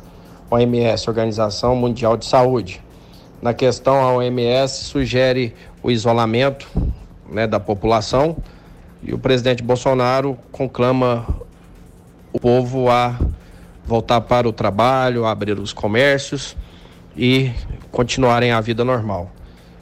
[0.51, 2.82] OMS, Organização Mundial de Saúde.
[3.41, 6.66] Na questão, a OMS sugere o isolamento
[7.31, 8.37] né, da população
[9.03, 11.27] e o presidente Bolsonaro conclama
[12.33, 13.18] o povo a
[13.85, 16.57] voltar para o trabalho, a abrir os comércios
[17.16, 17.53] e
[17.91, 19.31] continuarem a vida normal.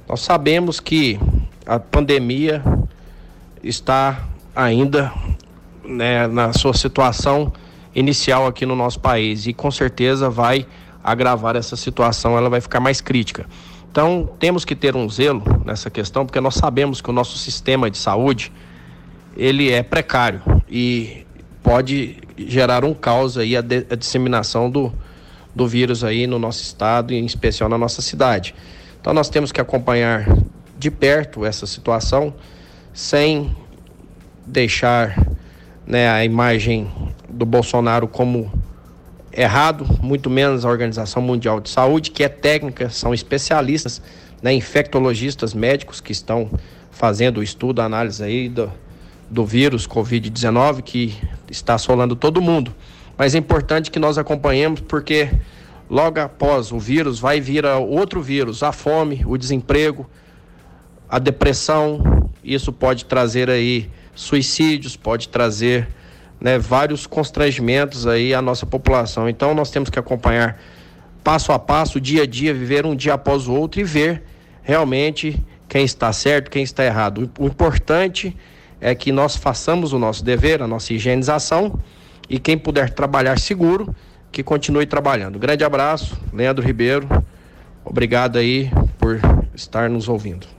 [0.09, 1.19] Nós sabemos que
[1.67, 2.63] a pandemia
[3.63, 4.25] está
[4.55, 5.13] ainda
[5.83, 7.53] né, na sua situação
[7.95, 10.67] inicial aqui no nosso país e com certeza vai
[11.03, 13.47] agravar essa situação, ela vai ficar mais crítica.
[13.95, 17.89] Então, temos que ter um zelo nessa questão, porque nós sabemos que o nosso sistema
[17.89, 18.51] de saúde,
[19.37, 21.25] ele é precário e
[21.63, 24.93] pode gerar um caos aí a, de, a disseminação do,
[25.55, 28.53] do vírus aí no nosso estado e em especial na nossa cidade.
[29.01, 30.27] Então, nós temos que acompanhar
[30.77, 32.35] de perto essa situação
[32.93, 33.57] sem
[34.45, 35.17] deixar
[35.87, 36.91] né, a imagem
[37.29, 38.51] do Bolsonaro como
[39.37, 44.01] errado, muito menos a Organização Mundial de Saúde, que é técnica, são especialistas,
[44.43, 46.51] né, infectologistas médicos que estão
[46.91, 48.73] fazendo o estudo, a análise aí do,
[49.29, 51.17] do vírus Covid-19 que
[51.51, 52.75] está assolando todo mundo.
[53.17, 55.31] Mas é importante que nós acompanhemos porque
[55.91, 60.09] logo após o vírus vai vir outro vírus, a fome, o desemprego,
[61.09, 62.31] a depressão.
[62.43, 65.89] Isso pode trazer aí suicídios, pode trazer
[66.45, 69.27] né, vários constrangimentos aí à nossa população.
[69.31, 70.61] Então nós temos que acompanhar
[71.25, 74.23] passo a passo, dia a dia, viver um dia após o outro e ver
[74.63, 77.31] realmente quem está certo, quem está errado.
[77.39, 78.37] O importante
[78.79, 81.81] é que nós façamos o nosso dever, a nossa higienização
[82.29, 83.97] e quem puder trabalhar seguro,
[84.31, 85.39] que continue trabalhando.
[85.39, 87.09] Grande abraço, Leandro Ribeiro.
[87.83, 89.19] Obrigado aí por
[89.55, 90.54] estar nos ouvindo.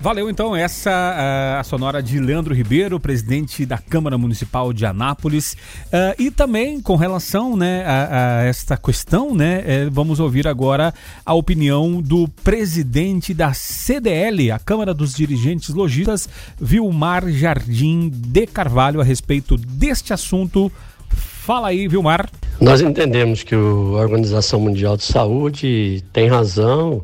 [0.00, 5.54] Valeu então essa uh, a sonora de Leandro Ribeiro, presidente da Câmara Municipal de Anápolis.
[5.86, 10.92] Uh, e também com relação né, a, a esta questão, né, é, vamos ouvir agora
[11.24, 16.28] a opinião do presidente da CDL, a Câmara dos Dirigentes Logistas,
[16.60, 20.70] Vilmar Jardim de Carvalho, a respeito deste assunto.
[21.08, 22.28] Fala aí, Vilmar.
[22.60, 27.02] Nós entendemos que a Organização Mundial de Saúde tem razão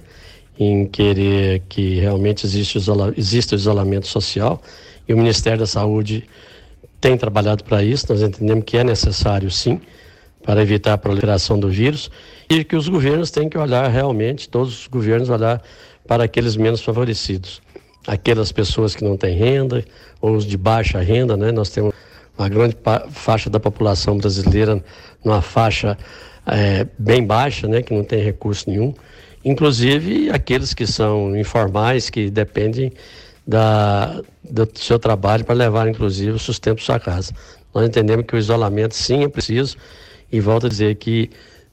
[0.61, 4.61] em querer que realmente existe o isolamento social
[5.09, 6.29] e o Ministério da Saúde
[7.01, 8.05] tem trabalhado para isso.
[8.11, 9.81] Nós entendemos que é necessário, sim,
[10.45, 12.11] para evitar a proliferação do vírus
[12.49, 15.63] e que os governos têm que olhar realmente, todos os governos olhar
[16.07, 17.63] para aqueles menos favorecidos,
[18.07, 19.83] aquelas pessoas que não têm renda
[20.21, 21.51] ou os de baixa renda, né?
[21.51, 21.95] Nós temos
[22.39, 22.77] uma grande
[23.11, 24.85] faixa da população brasileira
[25.25, 25.97] numa faixa
[26.47, 27.81] é, bem baixa, né?
[27.81, 28.93] Que não tem recurso nenhum
[29.45, 32.93] inclusive aqueles que são informais, que dependem
[33.47, 37.33] da, do seu trabalho para levar, inclusive, o sustento para sua casa.
[37.75, 39.77] Nós entendemos que o isolamento, sim, é preciso,
[40.31, 41.31] e volto a dizer que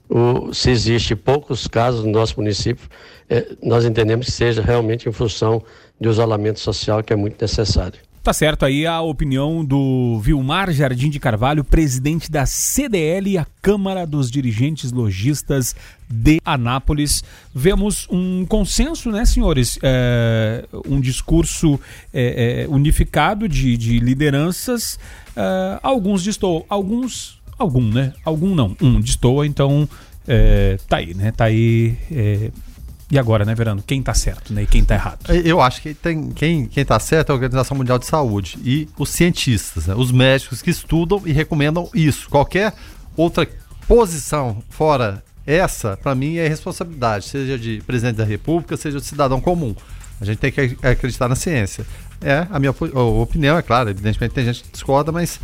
[0.10, 2.88] o, se existe poucos casos no nosso município,
[3.30, 5.62] é, nós entendemos que seja realmente em função
[6.00, 8.00] do isolamento social que é muito necessário.
[8.28, 14.06] Tá certo aí a opinião do Vilmar Jardim de Carvalho, presidente da CDL, a Câmara
[14.06, 15.74] dos Dirigentes Logistas
[16.10, 17.24] de Anápolis.
[17.56, 19.80] Vemos um consenso, né, senhores?
[19.82, 21.80] É, um discurso
[22.14, 25.00] é, é, unificado de, de lideranças.
[25.34, 28.12] É, alguns distou, alguns algum, né?
[28.26, 29.88] Algum não, um destoa, então
[30.28, 31.32] é, tá aí, né?
[31.32, 31.96] Tá aí.
[32.12, 32.52] É,
[33.10, 33.82] e agora, né, Verano?
[33.86, 34.64] Quem tá certo, né?
[34.64, 35.20] E quem tá errado?
[35.30, 38.88] Eu acho que tem, quem, quem tá certo é a Organização Mundial de Saúde e
[38.98, 39.96] os cientistas, né?
[39.96, 42.30] os médicos que estudam e recomendam isso.
[42.30, 42.74] Qualquer
[43.16, 43.48] outra
[43.88, 49.40] posição fora essa, para mim, é responsabilidade, seja de presidente da República, seja de cidadão
[49.40, 49.74] comum.
[50.20, 51.86] A gente tem que acreditar na ciência.
[52.20, 55.40] É, a minha opinião, é claro, evidentemente tem gente que discorda, mas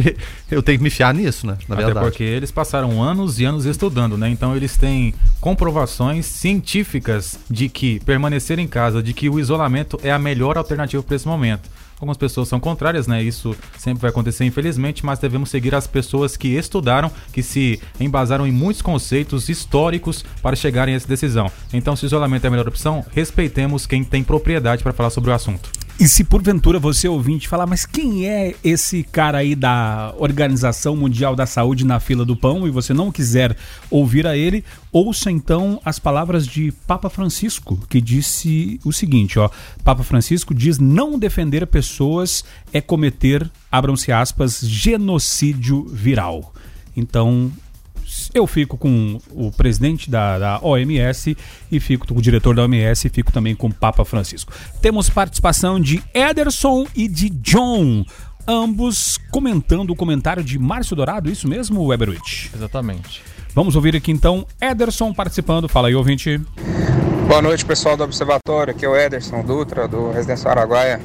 [0.50, 1.56] eu tenho que me fiar nisso, né?
[1.68, 2.06] Na Até verdade.
[2.06, 4.28] porque eles passaram anos e anos estudando, né?
[4.28, 10.10] Então eles têm comprovações científicas de que permanecer em casa, de que o isolamento é
[10.10, 11.68] a melhor alternativa para esse momento.
[11.96, 13.22] Algumas pessoas são contrárias, né?
[13.22, 18.46] Isso sempre vai acontecer, infelizmente, mas devemos seguir as pessoas que estudaram, que se embasaram
[18.46, 21.50] em muitos conceitos históricos para chegarem a essa decisão.
[21.72, 25.30] Então, se o isolamento é a melhor opção, respeitemos quem tem propriedade para falar sobre
[25.30, 25.70] o assunto.
[25.98, 31.34] E se porventura você ouvinte falar, mas quem é esse cara aí da Organização Mundial
[31.34, 33.56] da Saúde na fila do pão e você não quiser
[33.90, 39.48] ouvir a ele, ouça então as palavras de Papa Francisco, que disse o seguinte, ó,
[39.82, 42.44] Papa Francisco diz não defender pessoas
[42.74, 46.52] é cometer, abram-se aspas, genocídio viral.
[46.94, 47.50] Então,
[48.34, 51.36] eu fico com o presidente da, da, OMS
[51.70, 54.52] e fico com o diretor da OMS e fico também com o Papa Francisco.
[54.80, 58.04] Temos participação de Ederson e de John.
[58.48, 62.50] Ambos comentando o comentário de Márcio Dourado, isso mesmo, Weberwitch?
[62.54, 63.22] Exatamente.
[63.54, 65.68] Vamos ouvir aqui então Ederson participando.
[65.68, 66.40] Fala aí, ouvinte.
[67.26, 68.72] Boa noite, pessoal do Observatório.
[68.72, 71.00] Aqui é o Ederson Dutra, do Residência Araguaia.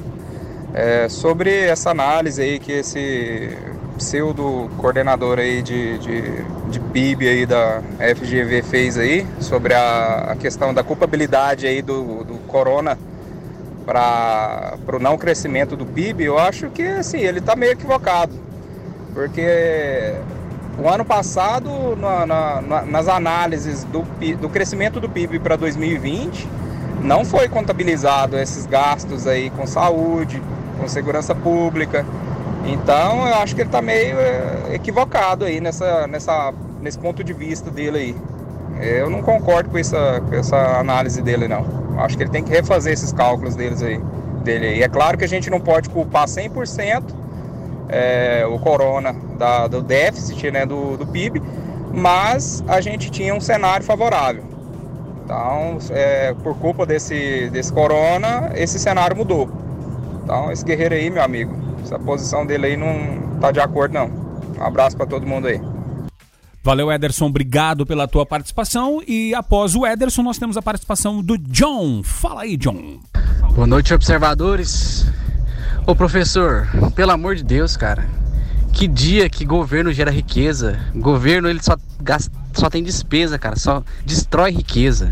[0.74, 3.58] É, sobre essa análise aí que esse
[4.02, 7.84] pseudo coordenador aí de, de, de PIB aí da
[8.16, 12.98] FGV fez aí sobre a, a questão da culpabilidade aí do, do corona
[13.86, 18.34] para o não crescimento do PIB, eu acho que assim, ele está meio equivocado.
[19.14, 20.16] Porque
[20.80, 24.02] o ano passado, na, na, nas análises do,
[24.40, 26.48] do crescimento do PIB para 2020,
[27.04, 30.42] não foi contabilizado esses gastos aí com saúde,
[30.80, 32.06] com segurança pública.
[32.66, 37.34] Então eu acho que ele está meio é, equivocado aí nessa, nessa, nesse ponto de
[37.34, 38.16] vista dele aí.
[38.80, 41.66] Eu não concordo com essa, com essa análise dele não.
[42.00, 44.02] Acho que ele tem que refazer esses cálculos deles aí,
[44.44, 44.84] dele aí.
[44.84, 47.04] É claro que a gente não pode culpar 100%
[47.90, 51.42] é, o corona da, do déficit né, do, do PIB,
[51.94, 54.44] mas a gente tinha um cenário favorável.
[55.24, 59.50] Então, é, por culpa desse, desse corona, esse cenário mudou.
[60.24, 61.54] Então, esse guerreiro aí, meu amigo,
[61.92, 64.08] essa posição dele aí não tá de acordo, não.
[64.58, 65.60] Um abraço para todo mundo aí.
[66.64, 67.26] Valeu, Ederson.
[67.26, 69.02] Obrigado pela tua participação.
[69.06, 72.02] E após o Ederson, nós temos a participação do John.
[72.04, 73.00] Fala aí, John.
[73.54, 75.06] Boa noite, observadores.
[75.86, 78.08] Ô, professor, pelo amor de Deus, cara.
[78.72, 80.80] Que dia que governo gera riqueza.
[80.96, 83.58] Governo, ele só, gasta, só tem despesa, cara.
[83.58, 85.12] Só destrói riqueza.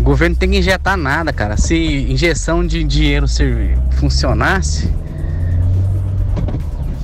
[0.00, 1.56] O governo tem que injetar nada, cara.
[1.58, 3.26] Se injeção de dinheiro
[3.98, 4.88] funcionasse,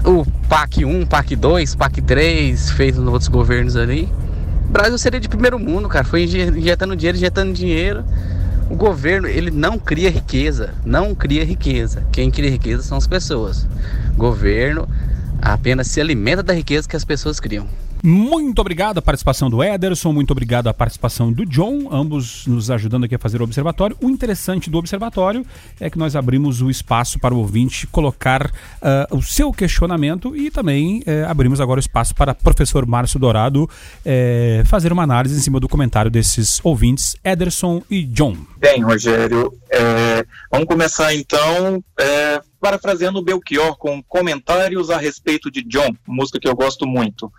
[0.08, 4.08] o PAC 1, PAC 2, PAC 3, feito nos outros governos ali.
[4.66, 6.02] O Brasil seria de primeiro mundo, cara.
[6.02, 8.02] Foi injetando dinheiro, injetando dinheiro.
[8.70, 12.02] O governo, ele não cria riqueza, não cria riqueza.
[12.10, 13.68] Quem cria riqueza são as pessoas.
[14.14, 14.88] O governo
[15.42, 17.66] apenas se alimenta da riqueza que as pessoas criam.
[18.02, 23.04] Muito obrigado a participação do Ederson, muito obrigado a participação do John, ambos nos ajudando
[23.04, 23.96] aqui a fazer o observatório.
[24.00, 25.44] O interessante do observatório
[25.80, 30.50] é que nós abrimos o espaço para o ouvinte colocar uh, o seu questionamento e
[30.50, 35.36] também uh, abrimos agora o espaço para o professor Márcio Dourado uh, fazer uma análise
[35.36, 38.36] em cima do comentário desses ouvintes, Ederson e John.
[38.58, 45.62] Bem, Rogério, é, vamos começar então é, parafraseando o Belchior com comentários a respeito de
[45.62, 47.32] John, música que eu gosto muito.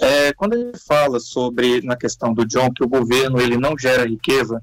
[0.00, 4.06] É, quando ele fala sobre, na questão do John, que o governo ele não gera
[4.06, 4.62] riqueza,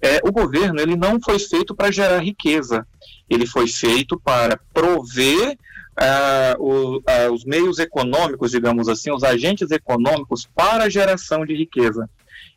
[0.00, 2.86] é, o governo ele não foi feito para gerar riqueza,
[3.28, 5.56] ele foi feito para prover
[5.92, 11.54] Uh, o, uh, os meios econômicos, digamos assim, os agentes econômicos para a geração de
[11.54, 12.08] riqueza.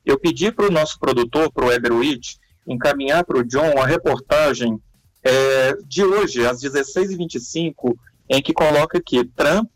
[0.05, 4.79] Eu pedi para o nosso produtor, para o Eberwitch, encaminhar para o John a reportagem
[5.25, 7.97] é, de hoje, às 16h25,
[8.29, 9.71] em que coloca que Trump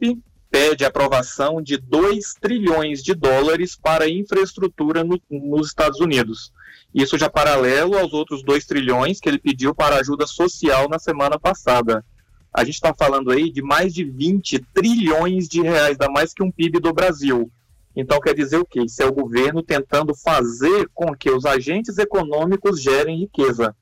[0.51, 6.53] pede aprovação de 2 trilhões de dólares para infraestrutura no, nos Estados Unidos.
[6.93, 11.39] Isso já paralelo aos outros 2 trilhões que ele pediu para ajuda social na semana
[11.39, 12.05] passada.
[12.53, 16.43] A gente está falando aí de mais de 20 trilhões de reais, dá mais que
[16.43, 17.51] um PIB do Brasil.
[17.95, 18.83] Então quer dizer o quê?
[18.83, 23.75] Isso é o governo tentando fazer com que os agentes econômicos gerem riqueza.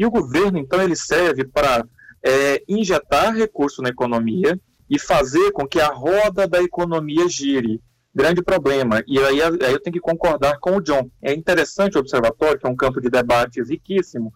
[0.00, 1.84] E o governo, então, ele serve para
[2.24, 7.80] é, injetar recurso na economia, e fazer com que a roda da economia gire.
[8.12, 9.04] Grande problema.
[9.06, 11.08] E aí, aí eu tenho que concordar com o John.
[11.22, 14.32] É interessante o observatório, que é um campo de debates riquíssimo.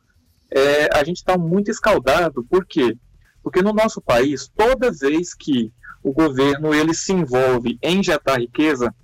[0.48, 2.44] É, a gente está muito escaldado.
[2.44, 2.94] Por quê?
[3.42, 5.72] Porque no nosso país, toda vez que
[6.04, 8.94] o governo ele se envolve em injetar riqueza,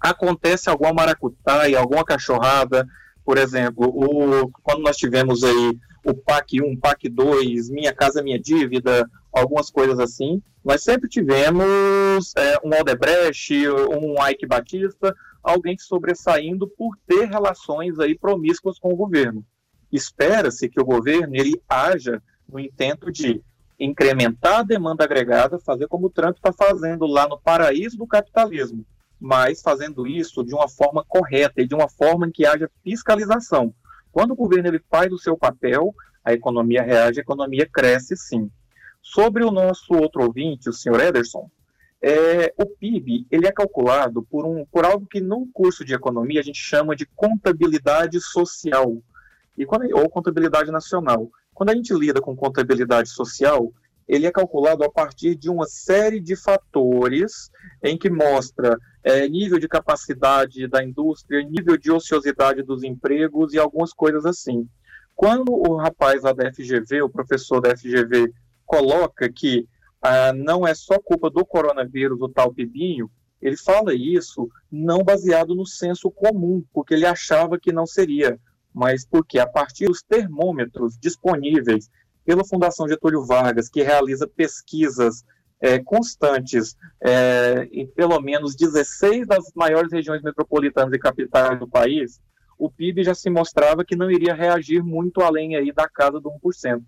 [0.00, 2.84] acontece alguma maracutaia, alguma cachorrada,
[3.24, 8.38] por exemplo, o, quando nós tivemos aí o PAC 1, PAC 2, Minha Casa Minha
[8.38, 16.68] Dívida, algumas coisas assim, nós sempre tivemos é, um Aldebrecht, um Ike Batista, alguém sobressaindo
[16.68, 19.44] por ter relações aí promíscuas com o governo.
[19.90, 23.42] Espera-se que o governo ele haja no intento de
[23.78, 28.84] incrementar a demanda agregada, fazer como o Trump está fazendo lá no paraíso do capitalismo,
[29.20, 33.72] mas fazendo isso de uma forma correta e de uma forma em que haja fiscalização.
[34.12, 35.94] Quando o governo ele faz o seu papel,
[36.24, 38.50] a economia reage, a economia cresce sim.
[39.02, 41.50] Sobre o nosso outro ouvinte, o senhor Ederson,
[42.00, 46.40] é, o PIB ele é calculado por, um, por algo que no curso de economia
[46.40, 49.02] a gente chama de contabilidade social
[49.56, 51.28] e quando, ou contabilidade nacional.
[51.52, 53.72] Quando a gente lida com contabilidade social,
[54.08, 57.50] ele é calculado a partir de uma série de fatores
[57.82, 63.58] em que mostra é, nível de capacidade da indústria, nível de ociosidade dos empregos e
[63.58, 64.66] algumas coisas assim.
[65.14, 68.32] Quando o rapaz lá da FGV, o professor da FGV,
[68.64, 69.68] coloca que
[70.00, 73.10] ah, não é só culpa do coronavírus, o tal pibinho,
[73.42, 78.38] ele fala isso não baseado no senso comum, porque ele achava que não seria,
[78.72, 81.88] mas porque a partir dos termômetros disponíveis
[82.28, 85.24] pela Fundação Getúlio Vargas, que realiza pesquisas
[85.62, 92.20] é, constantes é, em pelo menos 16 das maiores regiões metropolitanas e capitais do país,
[92.58, 96.30] o PIB já se mostrava que não iria reagir muito além aí da casa do
[96.44, 96.82] 1%.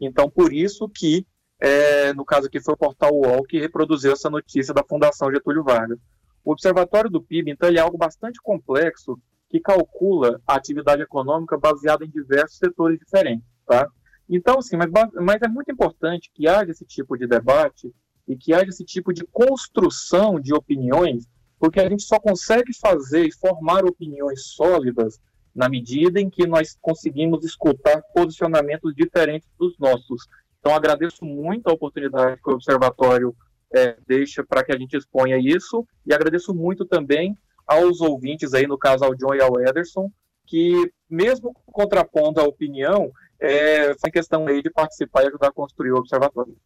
[0.00, 1.26] Então, por isso que,
[1.60, 5.62] é, no caso aqui foi o portal UOL que reproduziu essa notícia da Fundação Getúlio
[5.62, 5.98] Vargas.
[6.42, 9.20] O Observatório do PIB, então, é algo bastante complexo
[9.50, 13.86] que calcula a atividade econômica baseada em diversos setores diferentes, tá?
[14.28, 17.92] Então, sim, mas, mas é muito importante que haja esse tipo de debate
[18.26, 23.24] e que haja esse tipo de construção de opiniões, porque a gente só consegue fazer
[23.24, 25.20] e formar opiniões sólidas
[25.54, 30.26] na medida em que nós conseguimos escutar posicionamentos diferentes dos nossos.
[30.60, 33.34] Então, agradeço muito a oportunidade que o Observatório
[33.74, 38.66] é, deixa para que a gente exponha isso e agradeço muito também aos ouvintes aí,
[38.66, 40.10] no caso ao John e ao Ederson,
[40.46, 43.10] que mesmo contrapondo a opinião,
[43.40, 46.56] é, foi questão aí de participar e ajudar a construir o observatório.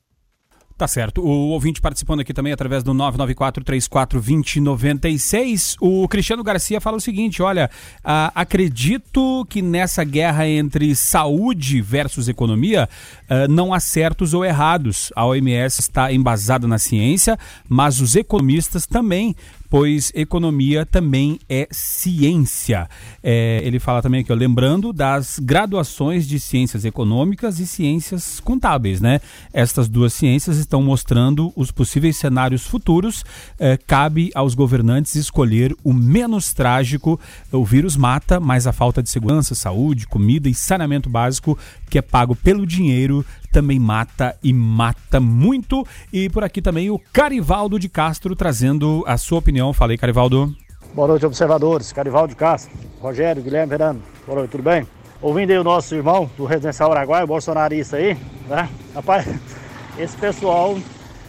[0.81, 1.21] Tá certo.
[1.21, 5.77] O ouvinte participando aqui também através do 994-34-2096.
[5.79, 7.69] O Cristiano Garcia fala o seguinte: olha,
[7.99, 12.89] uh, acredito que nessa guerra entre saúde versus economia
[13.25, 15.13] uh, não há certos ou errados.
[15.15, 19.37] A OMS está embasada na ciência, mas os economistas também
[19.71, 22.89] pois economia também é ciência.
[23.23, 29.01] É, ele fala também aqui, ó, lembrando das graduações de ciências econômicas e ciências contábeis,
[29.01, 29.21] né?
[29.53, 33.25] Estas duas ciências estão mostrando os possíveis cenários futuros.
[33.59, 37.19] É, cabe aos governantes escolher o menos trágico.
[37.53, 41.57] O vírus mata, mas a falta de segurança, saúde, comida e saneamento básico
[41.89, 45.87] que é pago pelo dinheiro também mata e mata muito.
[46.13, 49.73] E por aqui também o Carivaldo de Castro trazendo a sua opinião.
[49.73, 50.55] Falei, Carivaldo.
[50.95, 51.93] Boa noite, observadores.
[51.93, 54.03] Carivaldo de Castro, Rogério, Guilherme, Fernando.
[54.27, 54.87] Boa noite, tudo bem?
[55.23, 58.17] Ouvindo aí o nosso irmão do Residencial Araguaia, o bolsonarista aí,
[58.49, 58.69] né?
[58.95, 59.27] Rapaz,
[59.99, 60.79] esse pessoal,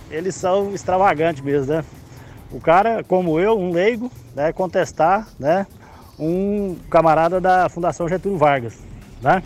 [0.10, 1.84] eles são extravagantes mesmo, né?
[2.52, 5.66] O cara, como eu, um leigo, né, contestar, né,
[6.20, 8.78] um camarada da Fundação Getúlio Vargas,
[9.22, 9.42] né?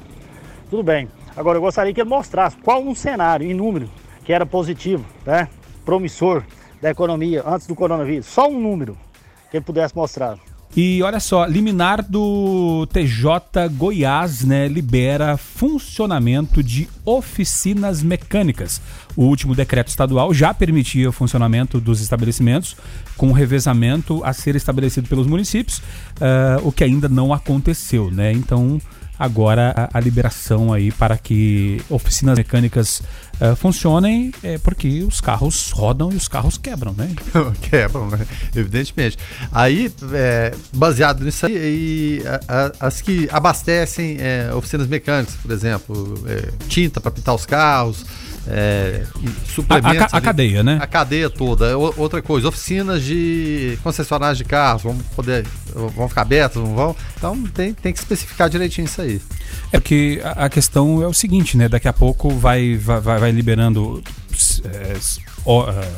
[0.70, 1.08] Tudo bem.
[1.36, 3.90] Agora eu gostaria que ele mostrasse qual um cenário em número
[4.24, 5.48] que era positivo, né?
[5.86, 6.44] promissor
[6.82, 8.26] da economia antes do coronavírus.
[8.26, 8.98] Só um número
[9.52, 10.38] que ele pudesse mostrar.
[10.76, 18.82] E olha só, liminar do TJ Goiás, né, libera funcionamento de oficinas mecânicas.
[19.16, 22.76] O último decreto estadual já permitia o funcionamento dos estabelecimentos
[23.16, 28.34] com revezamento a ser estabelecido pelos municípios, uh, o que ainda não aconteceu, né?
[28.34, 28.82] Então,
[29.18, 33.01] agora a, a, liberação aí para que oficinas mecânicas
[33.39, 37.09] uh, funcionem, é porque os carros rodam e os carros quebram, né?
[37.70, 38.26] quebram, né?
[38.55, 39.18] Evidentemente.
[39.51, 46.16] Aí, é, baseado nisso aí, a, a, as que abastecem é, oficinas mecânicas, por exemplo,
[46.68, 48.05] tinta para pintar os carros,
[48.48, 49.04] é,
[49.46, 50.14] suplementos.
[50.14, 50.78] A, a, a cadeia, né?
[50.82, 51.78] A cadeia toda.
[51.78, 55.46] Outra coisa, oficinas de concessionárias de carros, vão poder.
[55.96, 56.96] vão ficar abertas, não vão?
[57.18, 59.22] Então tem, tem que especificar direitinho isso aí.
[59.72, 61.68] É que a, a questão é o seguinte, né?
[61.68, 64.04] Daqui a pouco vai, vai, vai liberando
[64.66, 64.98] é,
[65.46, 65.91] ó, é,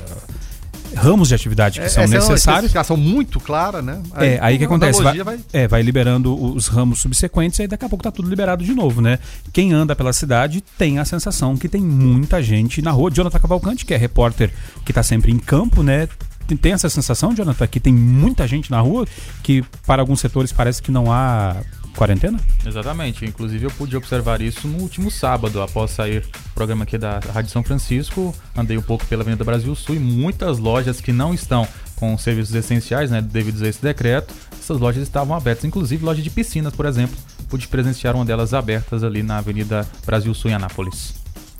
[0.96, 2.74] ramos de atividade que É, são essa é uma necessários.
[2.98, 4.02] muito clara, né?
[4.16, 5.02] É, aí o que acontece?
[5.02, 8.30] Vai, vai- é, vai liberando os ramos subsequentes e aí daqui a pouco tá tudo
[8.30, 9.20] liberado de novo, né?
[9.52, 13.12] Quem anda pela cidade tem a sensação que tem muita gente na rua.
[13.12, 14.52] Jonathan Cavalcante, que é repórter
[14.86, 16.08] que tá sempre em campo, né?
[16.48, 19.06] Tem- Tem essa sensação, Jonathan, que tem muita gente na rua,
[19.44, 21.58] que para alguns setores parece que não há
[21.98, 22.39] quarentena?
[22.66, 23.26] Exatamente.
[23.26, 27.52] Inclusive eu pude observar isso no último sábado, após sair do programa aqui da Rádio
[27.52, 28.34] São Francisco.
[28.56, 32.54] Andei um pouco pela Avenida Brasil Sul e muitas lojas que não estão com serviços
[32.54, 36.86] essenciais, né, devido a esse decreto, essas lojas estavam abertas, inclusive loja de piscinas, por
[36.86, 37.18] exemplo.
[37.50, 41.16] Pude presenciar uma delas abertas ali na Avenida Brasil Sul em Anápolis.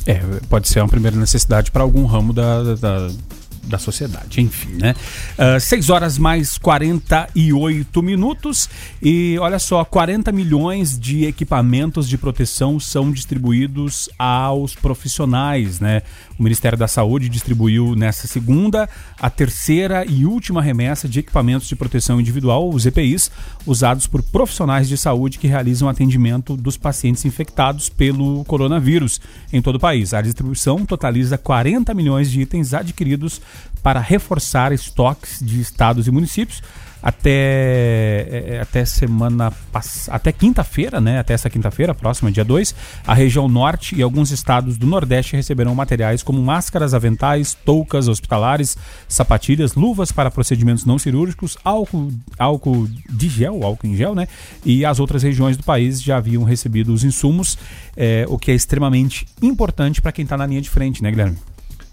[0.05, 3.09] É, pode ser uma primeira necessidade para algum ramo da, da,
[3.63, 4.95] da sociedade, enfim, né?
[5.59, 8.69] 6 horas mais 48 minutos
[9.01, 16.01] e olha só, 40 milhões de equipamentos de proteção são distribuídos aos profissionais, né?
[16.39, 18.87] O Ministério da Saúde distribuiu nessa segunda
[19.19, 23.31] a terceira e última remessa de equipamentos de proteção individual, os EPIs,
[23.65, 29.19] usados por profissionais de saúde que realizam atendimento dos pacientes infectados pelo coronavírus
[29.51, 30.13] em todo o país.
[30.13, 33.41] A distribuição totaliza 40 milhões de itens adquiridos
[33.81, 36.61] para reforçar estoques de estados e municípios
[37.01, 39.53] até é, até semana
[40.09, 41.19] até quinta-feira, né?
[41.19, 45.75] Até essa quinta-feira, próxima, dia 2, a região norte e alguns estados do Nordeste receberão
[45.75, 48.77] materiais como máscaras, aventais, toucas hospitalares,
[49.07, 54.27] sapatilhas, luvas para procedimentos não cirúrgicos, álcool, álcool de gel, álcool em gel, né?
[54.65, 57.57] E as outras regiões do país já haviam recebido os insumos,
[57.95, 61.37] é, o que é extremamente importante para quem está na linha de frente, né, Guilherme?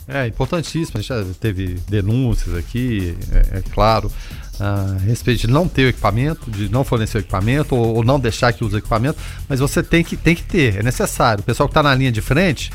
[0.07, 4.13] É importantíssimo, a gente já teve denúncias aqui, é, é claro,
[4.61, 8.21] a respeito de não ter o equipamento, de não fornecer o equipamento ou, ou não
[8.21, 11.41] deixar que use o equipamento, mas você tem que, tem que ter, é necessário.
[11.41, 12.71] O pessoal que está na linha de frente,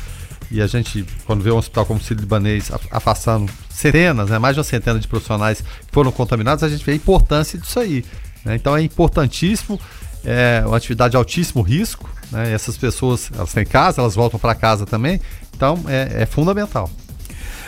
[0.50, 4.38] e a gente, quando vê um hospital como o Círio Libanês af- afastando centenas, né,
[4.38, 7.78] mais de uma centena de profissionais que foram contaminados, a gente vê a importância disso
[7.78, 8.04] aí.
[8.44, 8.56] né?
[8.56, 9.80] Então é importantíssimo,
[10.24, 12.52] é uma atividade de altíssimo risco, né?
[12.52, 15.20] essas pessoas, elas têm casa, elas voltam para casa também,
[15.54, 16.90] então é- é fundamental.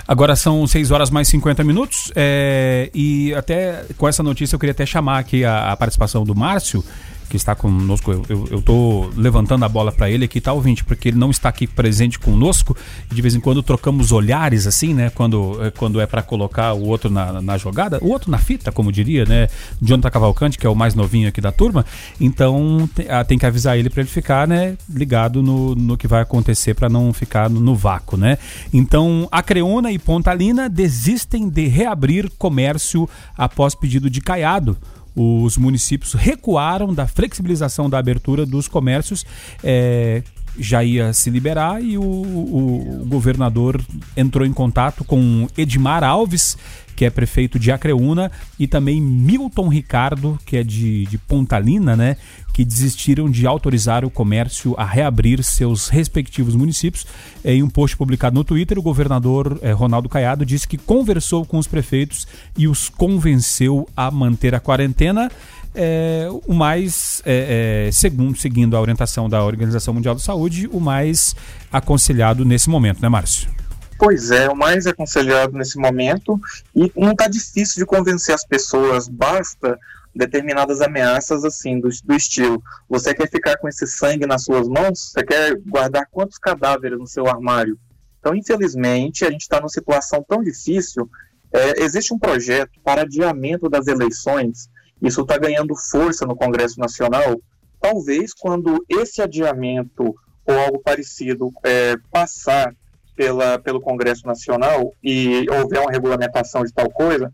[0.06, 4.72] Agora são 6 horas mais 50 minutos é, e até com essa notícia eu queria
[4.72, 6.84] até chamar aqui a, a participação do Márcio,
[7.28, 8.10] que está conosco.
[8.28, 10.84] Eu, tô levantando a bola para ele aqui, tá, ouvinte?
[10.84, 12.76] Porque ele não está aqui presente conosco.
[13.10, 15.10] De vez em quando trocamos olhares, assim, né?
[15.10, 18.70] Quando, é, quando é para colocar o outro na, na jogada, o outro na fita,
[18.70, 19.48] como diria, né?
[19.80, 21.84] Jonathan Cavalcante, que é o mais novinho aqui da turma.
[22.20, 24.76] Então tem, ah, tem que avisar ele para ele ficar, né?
[24.88, 28.38] Ligado no, no que vai acontecer para não ficar no, no vácuo, né?
[28.72, 34.76] Então, Acreona e Pontalina desistem de reabrir comércio após pedido de Caiado
[35.14, 39.24] os municípios recuaram da flexibilização da abertura dos comércios.
[39.62, 40.22] é,
[40.58, 43.82] já ia se liberar e o, o- o governador
[44.14, 46.58] entrou em contato com Edmar Alves,
[46.94, 52.18] que é prefeito de Acreúna, e também Milton Ricardo, que é de, de Pontalina, né?
[52.52, 57.06] Que desistiram de autorizar o comércio a reabrir seus respectivos municípios.
[57.44, 61.58] Em um post publicado no Twitter, o governador eh, Ronaldo Caiado disse que conversou com
[61.58, 62.26] os prefeitos
[62.56, 65.30] e os convenceu a manter a quarentena.
[65.74, 70.78] é, o mais, é, é, segundo, seguindo a orientação da Organização Mundial da Saúde, o
[70.78, 71.34] mais
[71.72, 73.50] aconselhado nesse momento, né, Márcio?
[73.98, 76.38] Pois é, o mais aconselhado nesse momento
[76.74, 79.78] e não está difícil de convencer as pessoas, basta
[80.14, 82.62] determinadas ameaças assim do, do estilo.
[82.88, 85.12] Você quer ficar com esse sangue nas suas mãos?
[85.12, 87.78] Você quer guardar quantos cadáveres no seu armário?
[88.20, 91.08] Então, infelizmente, a gente está numa situação tão difícil.
[91.52, 94.68] É, existe um projeto para adiamento das eleições.
[95.00, 97.40] Isso está ganhando força no Congresso Nacional.
[97.80, 100.14] Talvez quando esse adiamento
[100.46, 102.74] ou algo parecido é, passar
[103.16, 107.32] pela, pelo Congresso Nacional e houver uma regulamentação de tal coisa,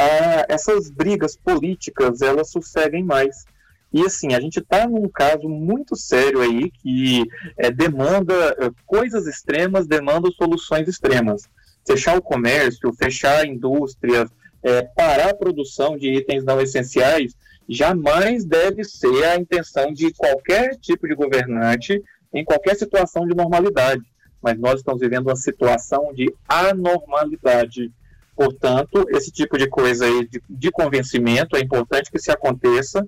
[0.00, 3.44] ah, essas brigas políticas elas sosseguem mais.
[3.92, 7.24] E assim, a gente está num caso muito sério aí que
[7.56, 11.42] é, demanda é, coisas extremas, demanda soluções extremas.
[11.86, 14.30] Fechar o comércio, fechar indústrias,
[14.62, 17.34] é, parar a produção de itens não essenciais,
[17.68, 22.02] jamais deve ser a intenção de qualquer tipo de governante
[22.32, 24.02] em qualquer situação de normalidade.
[24.40, 27.92] Mas nós estamos vivendo uma situação de anormalidade.
[28.40, 33.06] Portanto, esse tipo de coisa aí de, de convencimento é importante que se aconteça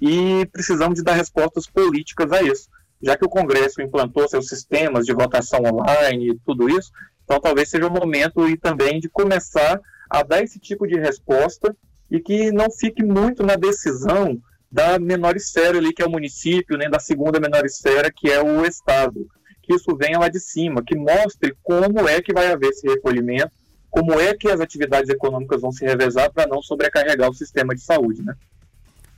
[0.00, 2.66] e precisamos de dar respostas políticas a isso.
[3.02, 6.90] Já que o Congresso implantou seus sistemas de votação online e tudo isso,
[7.22, 9.78] então talvez seja o momento e também de começar
[10.08, 11.76] a dar esse tipo de resposta
[12.10, 14.40] e que não fique muito na decisão
[14.72, 18.42] da menor esfera ali, que é o município, nem da segunda menor esfera, que é
[18.42, 19.28] o Estado.
[19.60, 23.59] Que isso venha lá de cima, que mostre como é que vai haver esse recolhimento,
[24.00, 27.82] como é que as atividades econômicas vão se revezar para não sobrecarregar o sistema de
[27.82, 28.34] saúde, né?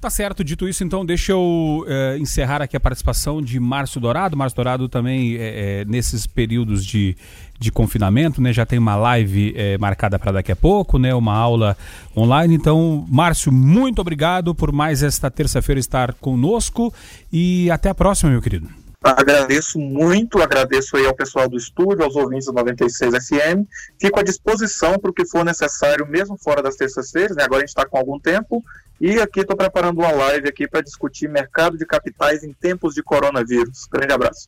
[0.00, 4.36] Tá certo, dito isso, então deixa eu é, encerrar aqui a participação de Márcio Dourado.
[4.36, 7.16] Márcio Dourado também, é, é, nesses períodos de,
[7.60, 11.76] de confinamento, né, já tem uma live marcada para daqui a pouco, né, uma aula
[12.16, 12.56] online.
[12.56, 16.92] Então, Márcio, muito obrigado por mais esta terça-feira estar conosco
[17.32, 18.81] e até a próxima, meu querido.
[19.03, 23.66] Agradeço muito, agradeço aí ao pessoal do estúdio, aos ouvintes do 96 FM.
[24.01, 27.43] Fico à disposição para o que for necessário, mesmo fora das terças-feiras, né?
[27.43, 28.62] Agora a gente está com algum tempo.
[29.01, 33.03] E aqui estou preparando uma live aqui para discutir mercado de capitais em tempos de
[33.03, 33.89] coronavírus.
[33.93, 34.47] Grande abraço.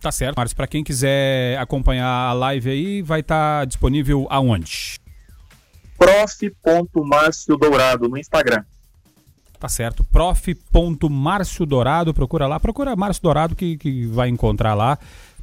[0.00, 0.54] Tá certo, Marcos.
[0.54, 5.00] Para quem quiser acompanhar a live aí, vai estar tá disponível aonde?
[5.98, 8.62] prof.márcio Dourado no Instagram.
[9.58, 10.04] Tá certo.
[10.04, 14.98] Prof.márcio Dourado, procura lá, procura Márcio Dourado que, que vai encontrar lá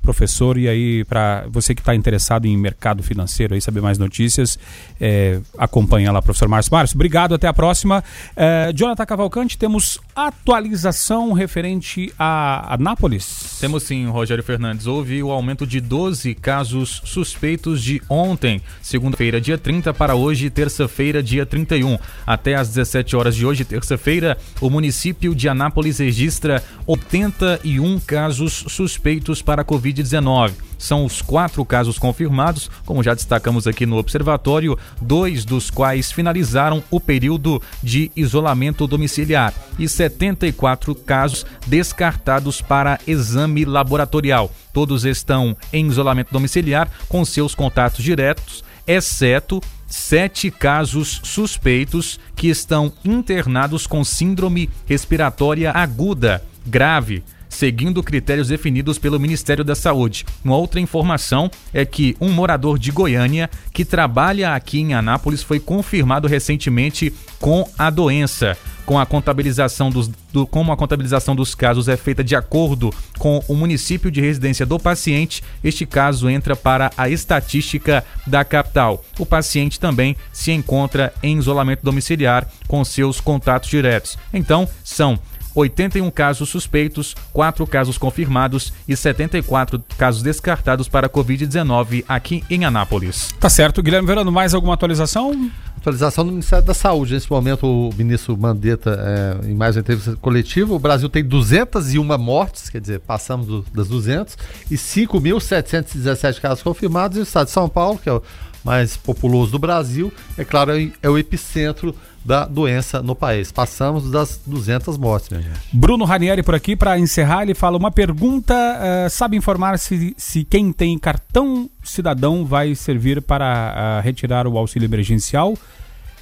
[0.06, 0.58] professor.
[0.58, 4.58] E aí, para você que está interessado em mercado financeiro, aí saber mais notícias,
[5.02, 6.72] é, acompanha lá, professor Márcio.
[6.72, 8.04] Márcio, obrigado, até a próxima.
[8.36, 13.58] É, Jonathan Cavalcante, temos atualização referente a, a Nápoles?
[13.60, 14.86] Temos sim, Rogério Fernandes.
[14.86, 21.24] Houve o aumento de 12 casos suspeitos de ontem, segunda-feira, dia 30, para hoje, terça-feira,
[21.24, 21.98] dia 31.
[22.26, 29.42] Até às 17 horas de hoje, terça-feira, o município de Anápolis registra 81 casos suspeitos
[29.42, 29.95] para a Covid.
[29.96, 30.54] Covid-19.
[30.78, 36.84] São os quatro casos confirmados, como já destacamos aqui no observatório, dois dos quais finalizaram
[36.92, 44.52] o período de isolamento domiciliar e 74 casos descartados para exame laboratorial.
[44.74, 52.92] Todos estão em isolamento domiciliar com seus contatos diretos, exceto sete casos suspeitos que estão
[53.04, 57.24] internados com síndrome respiratória aguda grave
[57.56, 60.26] seguindo critérios definidos pelo Ministério da Saúde.
[60.44, 65.60] Uma outra informação é que um morador de Goiânia que trabalha aqui em Anápolis foi
[65.60, 68.58] confirmado recentemente com a doença.
[68.86, 73.44] Com a contabilização dos, do, como a contabilização dos casos é feita de acordo com
[73.48, 79.04] o município de residência do paciente, este caso entra para a estatística da capital.
[79.18, 84.20] O paciente também se encontra em isolamento domiciliar com seus contatos diretos.
[84.32, 85.18] Então, são
[85.56, 93.34] 81 casos suspeitos, 4 casos confirmados e 74 casos descartados para Covid-19 aqui em Anápolis.
[93.40, 93.82] Tá certo.
[93.82, 95.50] Guilherme Verano, mais alguma atualização?
[95.78, 97.14] Atualização do Ministério da Saúde.
[97.14, 99.00] Nesse momento, o ministro Mandetta,
[99.44, 103.66] é, em mais uma entrevista coletiva, o Brasil tem 201 mortes, quer dizer, passamos do,
[103.74, 104.38] das 200,
[104.70, 107.18] e 5.717 casos confirmados.
[107.18, 108.22] E o estado de São Paulo, que é o
[108.66, 110.72] mais populoso do Brasil, é claro,
[111.02, 113.52] é o epicentro da doença no país.
[113.52, 115.60] Passamos das 200 mortes, minha gente.
[115.72, 120.44] Bruno Ranieri por aqui para encerrar, ele fala uma pergunta, uh, sabe informar se, se
[120.44, 125.56] quem tem cartão cidadão vai servir para uh, retirar o auxílio emergencial?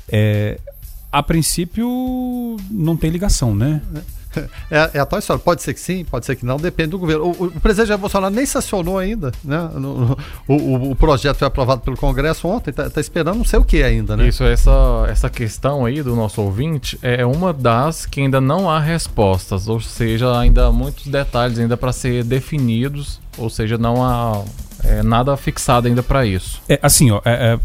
[0.09, 0.59] É,
[1.09, 1.87] a princípio
[2.69, 3.81] não tem ligação, né?
[3.95, 4.22] É.
[4.69, 5.41] É, é, a tal história.
[5.41, 7.25] Pode ser que sim, pode ser que não, depende do governo.
[7.25, 9.69] O, o presidente Jair Bolsonaro nem sancionou ainda, né?
[9.73, 13.59] No, no, o, o, projeto foi aprovado pelo Congresso ontem, está tá esperando não sei
[13.59, 14.27] o que ainda, né?
[14.27, 14.71] Isso, essa,
[15.07, 19.79] essa questão aí do nosso ouvinte é uma das que ainda não há respostas, ou
[19.79, 24.43] seja, ainda há muitos detalhes ainda para ser definidos, ou seja, não há
[24.83, 26.61] é, nada fixado ainda para isso.
[26.67, 27.59] É, assim, ó, é, é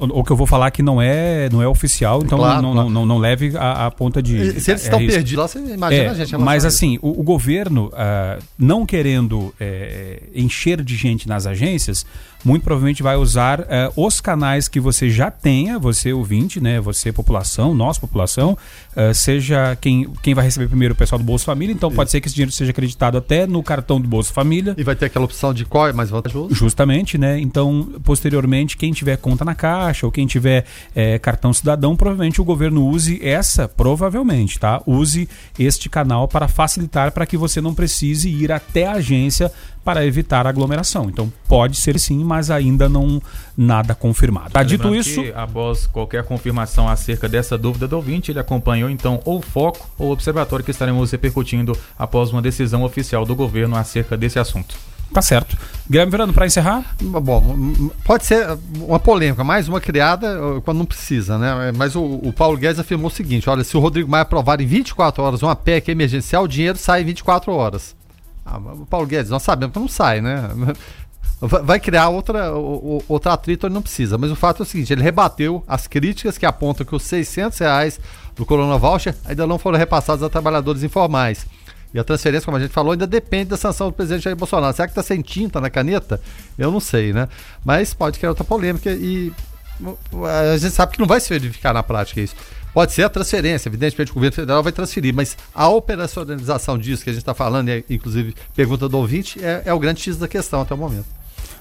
[0.00, 2.90] o que eu vou falar aqui não é, não é oficial, então claro, não, claro.
[2.90, 4.60] Não, não, não, leve a, a, ponta de.
[4.60, 6.36] Se eles estão perdidos lá, você imagina é, a gente.
[6.36, 12.04] Mas assim, o, o governo, uh, não querendo é, encher de gente nas agências,
[12.44, 13.64] muito provavelmente vai usar uh,
[13.96, 18.56] os canais que você já tenha, você ouvinte, né, você população, nossa população,
[18.96, 21.96] uh, seja quem, quem vai receber primeiro o pessoal do Bolsa Família, então Isso.
[21.96, 24.74] pode ser que esse dinheiro seja acreditado até no cartão do Bolsa Família.
[24.76, 26.54] E vai ter aquela opção de qual é mais vantajoso?
[26.54, 27.38] Justamente, né?
[27.40, 30.64] Então, posteriormente, quem tiver conta na Caixa ou quem tiver
[30.94, 34.82] é, cartão cidadão, provavelmente o governo use essa, provavelmente, tá?
[34.86, 39.50] Use este canal para facilitar para que você não precise ir até a agência
[39.86, 41.08] para evitar aglomeração.
[41.08, 43.22] Então pode ser sim, mas ainda não
[43.56, 44.50] nada confirmado.
[44.50, 45.22] Tá dito isso.
[45.34, 50.64] após qualquer confirmação acerca dessa dúvida do ouvinte, ele acompanhou então ou foco ou observatório
[50.64, 54.76] que estaremos repercutindo após uma decisão oficial do governo acerca desse assunto.
[55.12, 55.56] Tá certo.
[55.88, 56.84] Guilherme Verano, para encerrar?
[57.00, 57.56] Bom,
[58.04, 61.72] pode ser uma polêmica, mais uma criada quando não precisa, né?
[61.76, 64.66] Mas o, o, Paulo Guedes afirmou o seguinte: olha, se o Rodrigo Maia aprovar em
[64.66, 67.94] 24 horas uma PEC emergencial, o dinheiro sai em 24 horas.
[68.44, 70.50] Ah, o Paulo Guedes, nós sabemos que não sai, né?
[71.40, 74.16] Vai criar outra, outra atrito, ele não precisa.
[74.16, 77.58] Mas o fato é o seguinte: ele rebateu as críticas que apontam que os 600
[77.58, 78.00] reais
[78.34, 81.46] do Corona Voucher ainda não foram repassados a trabalhadores informais.
[81.92, 84.74] E a transferência, como a gente falou, ainda depende da sanção do presidente Jair Bolsonaro.
[84.74, 86.20] Será que está sem tinta na caneta?
[86.58, 87.28] Eu não sei, né?
[87.64, 89.32] Mas pode criar outra polêmica e
[90.52, 92.34] a gente sabe que não vai se verificar na prática isso.
[92.72, 97.08] Pode ser a transferência, evidentemente o governo federal vai transferir, mas a operacionalização disso que
[97.08, 100.28] a gente está falando, e inclusive pergunta do ouvinte, é, é o grande X da
[100.28, 101.06] questão até o momento.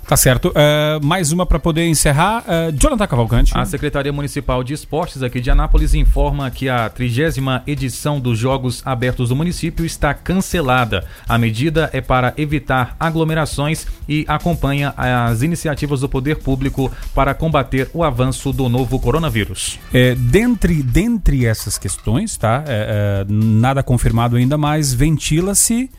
[0.07, 0.49] Tá certo.
[0.49, 2.43] Uh, mais uma para poder encerrar.
[2.43, 3.51] Uh, Jonathan Cavalcante.
[3.55, 8.83] A Secretaria Municipal de Esportes aqui de Anápolis informa que a trigésima edição dos Jogos
[8.85, 11.05] Abertos do município está cancelada.
[11.27, 17.89] A medida é para evitar aglomerações e acompanha as iniciativas do poder público para combater
[17.91, 19.79] o avanço do novo coronavírus.
[19.91, 22.63] É, dentre, dentre essas questões, tá?
[22.67, 25.89] É, é, nada confirmado ainda, mas ventila-se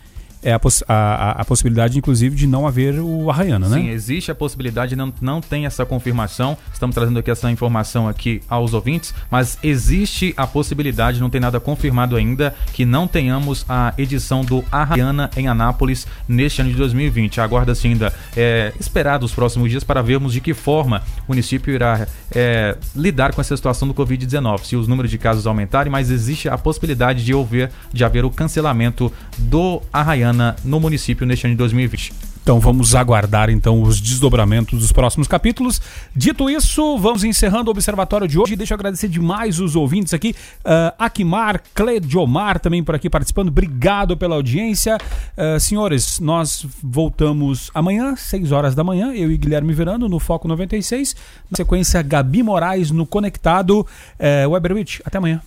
[0.46, 3.78] é a, poss a, a, possibilidade, inclusive, de não haver o Arraiana, né?
[3.78, 6.56] Sim, existe a possibilidade, não, não tem essa confirmação.
[6.72, 11.58] Estamos trazendo aqui essa informação aqui aos ouvintes, mas existe a possibilidade, não tem nada
[11.58, 17.40] confirmado ainda, que não tenhamos a edição do Arraiana em Anápolis neste ano de 2020.
[17.40, 22.06] Aguarda-se ainda é, esperar os próximos dias para vermos de que forma o município irá
[22.30, 24.60] é, lidar com essa situação do Covid-19.
[24.62, 28.30] Se os números de casos aumentarem, mas existe a possibilidade de haver, de haver o
[28.30, 32.12] cancelamento do Arraiana no município neste ano de 2020.
[32.46, 35.82] Então vamos aguardar então os desdobramentos dos próximos capítulos.
[36.14, 38.54] Dito isso, vamos encerrando o observatório de hoje.
[38.54, 40.32] Deixa eu agradecer demais os ouvintes aqui.
[40.60, 43.48] Uh, Akimar, Clediomar também por aqui participando.
[43.48, 44.96] Obrigado pela audiência.
[45.36, 50.46] Uh, senhores, nós voltamos amanhã, 6 horas da manhã, eu e Guilherme Verano no Foco
[50.46, 51.16] 96.
[51.50, 53.80] Na sequência, Gabi Moraes no Conectado.
[53.80, 55.42] Uh, Weberwitch, até amanhã.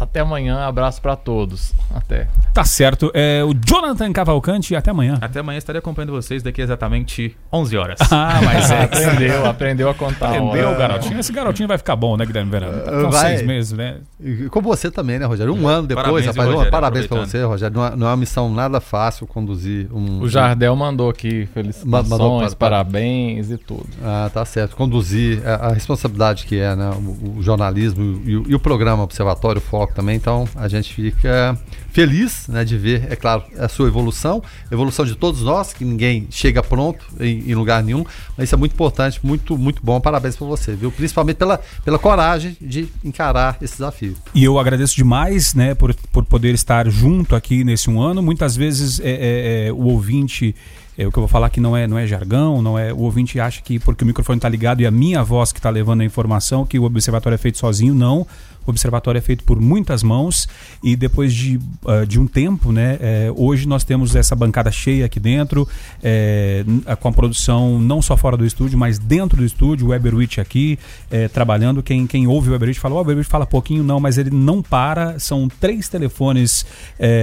[0.00, 1.74] Até amanhã, abraço para todos.
[1.94, 2.28] Até.
[2.54, 3.10] Tá certo.
[3.14, 5.18] É o Jonathan Cavalcante, até amanhã.
[5.20, 7.98] Até amanhã estarei acompanhando vocês daqui exatamente 11 horas.
[8.20, 8.82] Ah, mas é.
[8.82, 10.28] aprendeu, aprendeu a contar.
[10.28, 11.20] Aprendeu, garotinho.
[11.20, 12.82] Esse garotinho vai ficar bom, né, Guilherme Verano?
[12.82, 13.36] Tá vai.
[13.36, 13.98] seis meses, né?
[14.20, 15.54] E com você também, né, Rogério?
[15.54, 16.48] Um ano depois, parabéns, rapaz.
[16.48, 17.76] Rogério, parabéns para você, Rogério.
[17.76, 20.22] Não é, não é, uma missão nada fácil conduzir um.
[20.22, 23.86] O Jardel mandou aqui felicitações, mandou para, parabéns e tudo.
[24.02, 24.74] Ah, tá certo.
[24.74, 26.90] Conduzir a, a responsabilidade que é, né?
[26.90, 30.16] O, o jornalismo e o, e o programa Observatório Foco também.
[30.16, 31.56] Então a gente fica
[31.98, 34.40] feliz né, de ver, é claro, a sua evolução,
[34.70, 38.04] evolução de todos nós, que ninguém chega pronto em, em lugar nenhum,
[38.36, 40.00] mas isso é muito importante, muito, muito bom.
[40.00, 40.92] Parabéns para você, viu?
[40.92, 44.07] Principalmente pela, pela coragem de encarar esse desafio.
[44.34, 48.22] E eu agradeço demais, né, por, por poder estar junto aqui nesse um ano.
[48.22, 50.54] Muitas vezes é, é, é o ouvinte
[50.98, 52.92] é, o que eu vou falar que não é, não é jargão, não é.
[52.92, 55.70] O ouvinte acha que porque o microfone está ligado e a minha voz que está
[55.70, 58.26] levando a informação, que o observatório é feito sozinho, não.
[58.68, 60.46] O observatório é feito por muitas mãos
[60.84, 65.06] e depois de, uh, de um tempo, né, é, hoje nós temos essa bancada cheia
[65.06, 65.66] aqui dentro,
[66.02, 66.66] é,
[67.00, 70.78] com a produção não só fora do estúdio, mas dentro do estúdio, o Weberwitch aqui,
[71.10, 71.82] é, trabalhando.
[71.82, 75.18] Quem, quem ouve o Weberwitch fala, o Weberwitch fala pouquinho, não, mas ele não para.
[75.18, 76.66] São três telefones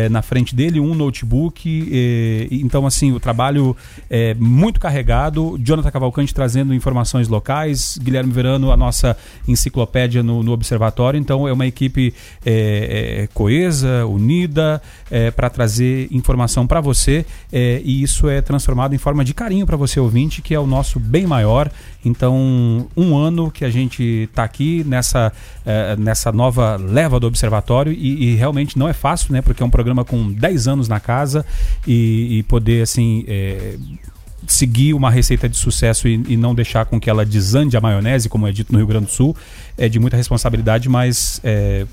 [0.09, 2.49] na frente dele, um notebook.
[2.49, 3.75] então, assim, o trabalho
[4.09, 5.57] é muito carregado.
[5.59, 9.15] Jonathan Cavalcante trazendo informações locais, Guilherme Verano, a nossa
[9.47, 11.19] enciclopédia no, no observatório.
[11.19, 12.13] Então, então é uma equipe
[12.45, 14.81] é, é, coesa, unida,
[15.11, 19.65] é, para trazer informação para você é, e isso é transformado em forma de carinho
[19.65, 21.69] para você ouvinte, que é o nosso bem maior.
[22.05, 25.33] Então, um ano que a gente está aqui nessa,
[25.97, 29.41] nessa nova leva do observatório e, e, realmente não é fácil, né?
[29.41, 31.43] Porque é um programa com 10 anos na casa
[31.85, 33.25] e, e poder assim
[34.53, 38.29] seguir uma receita de sucesso e, e, não deixar com que ela desande a maionese,
[38.29, 39.35] como é dito no Rio Grande do Sul,
[39.77, 41.85] é de muita responsabilidade, mas é,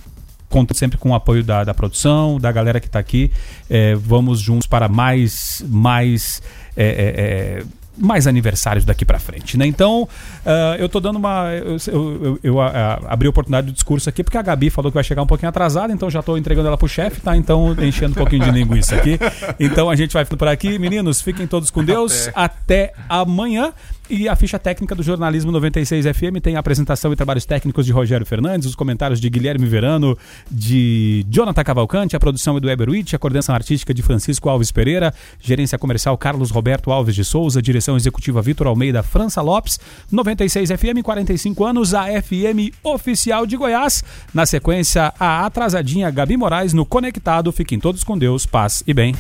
[0.49, 3.31] conta sempre com o apoio da, da produção, da galera que está aqui.
[3.69, 6.43] É, vamos juntos para mais, mais
[6.77, 7.65] é, é, é
[7.97, 9.67] mais aniversários daqui para frente, né?
[9.67, 11.53] Então, uh, eu tô dando uma.
[11.53, 14.91] Eu, eu, eu, eu uh, abri a oportunidade do discurso aqui porque a Gabi falou
[14.91, 17.37] que vai chegar um pouquinho atrasada, então já tô entregando ela pro chefe, tá?
[17.37, 19.19] Então, enchendo um pouquinho de linguiça aqui.
[19.59, 20.79] Então, a gente vai ficando por aqui.
[20.79, 22.29] Meninos, fiquem todos com Deus.
[22.35, 23.73] Até, Até amanhã.
[24.11, 27.93] E a ficha técnica do Jornalismo 96 FM tem a apresentação e trabalhos técnicos de
[27.93, 30.19] Rogério Fernandes, os comentários de Guilherme Verano,
[30.51, 35.15] de Jonathan Cavalcante, a produção é do Eberwitch, a coordenação artística de Francisco Alves Pereira,
[35.41, 39.79] gerência comercial Carlos Roberto Alves de Souza, direção executiva Vitor Almeida França Lopes,
[40.11, 44.03] 96 FM, 45 anos, a FM oficial de Goiás.
[44.35, 47.53] Na sequência, a atrasadinha Gabi Moraes no Conectado.
[47.53, 49.15] Fiquem todos com Deus, paz e bem.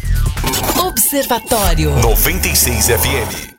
[0.78, 3.50] Observatório 96 FM.